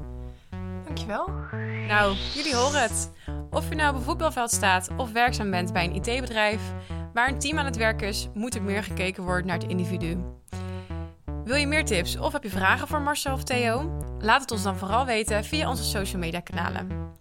[0.84, 1.28] Dankjewel.
[1.88, 3.12] Nou, jullie horen het.
[3.50, 6.61] Of je nou op een voetbalveld staat of werkzaam bent bij een IT-bedrijf,
[7.12, 10.24] waar een team aan het werk is, moet er meer gekeken worden naar het individu.
[11.44, 13.98] Wil je meer tips of heb je vragen voor Marcel of Theo?
[14.18, 17.12] Laat het ons dan vooral weten via onze social media kanalen.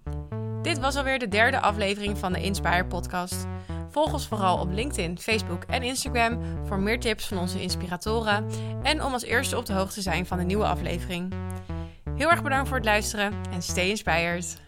[0.61, 3.45] Dit was alweer de derde aflevering van de Inspire podcast.
[3.93, 8.45] Volg ons vooral op LinkedIn, Facebook en Instagram voor meer tips van onze inspiratoren
[8.83, 11.33] en om als eerste op de hoogte te zijn van de nieuwe aflevering.
[12.15, 14.61] Heel erg bedankt voor het luisteren en stay inspired.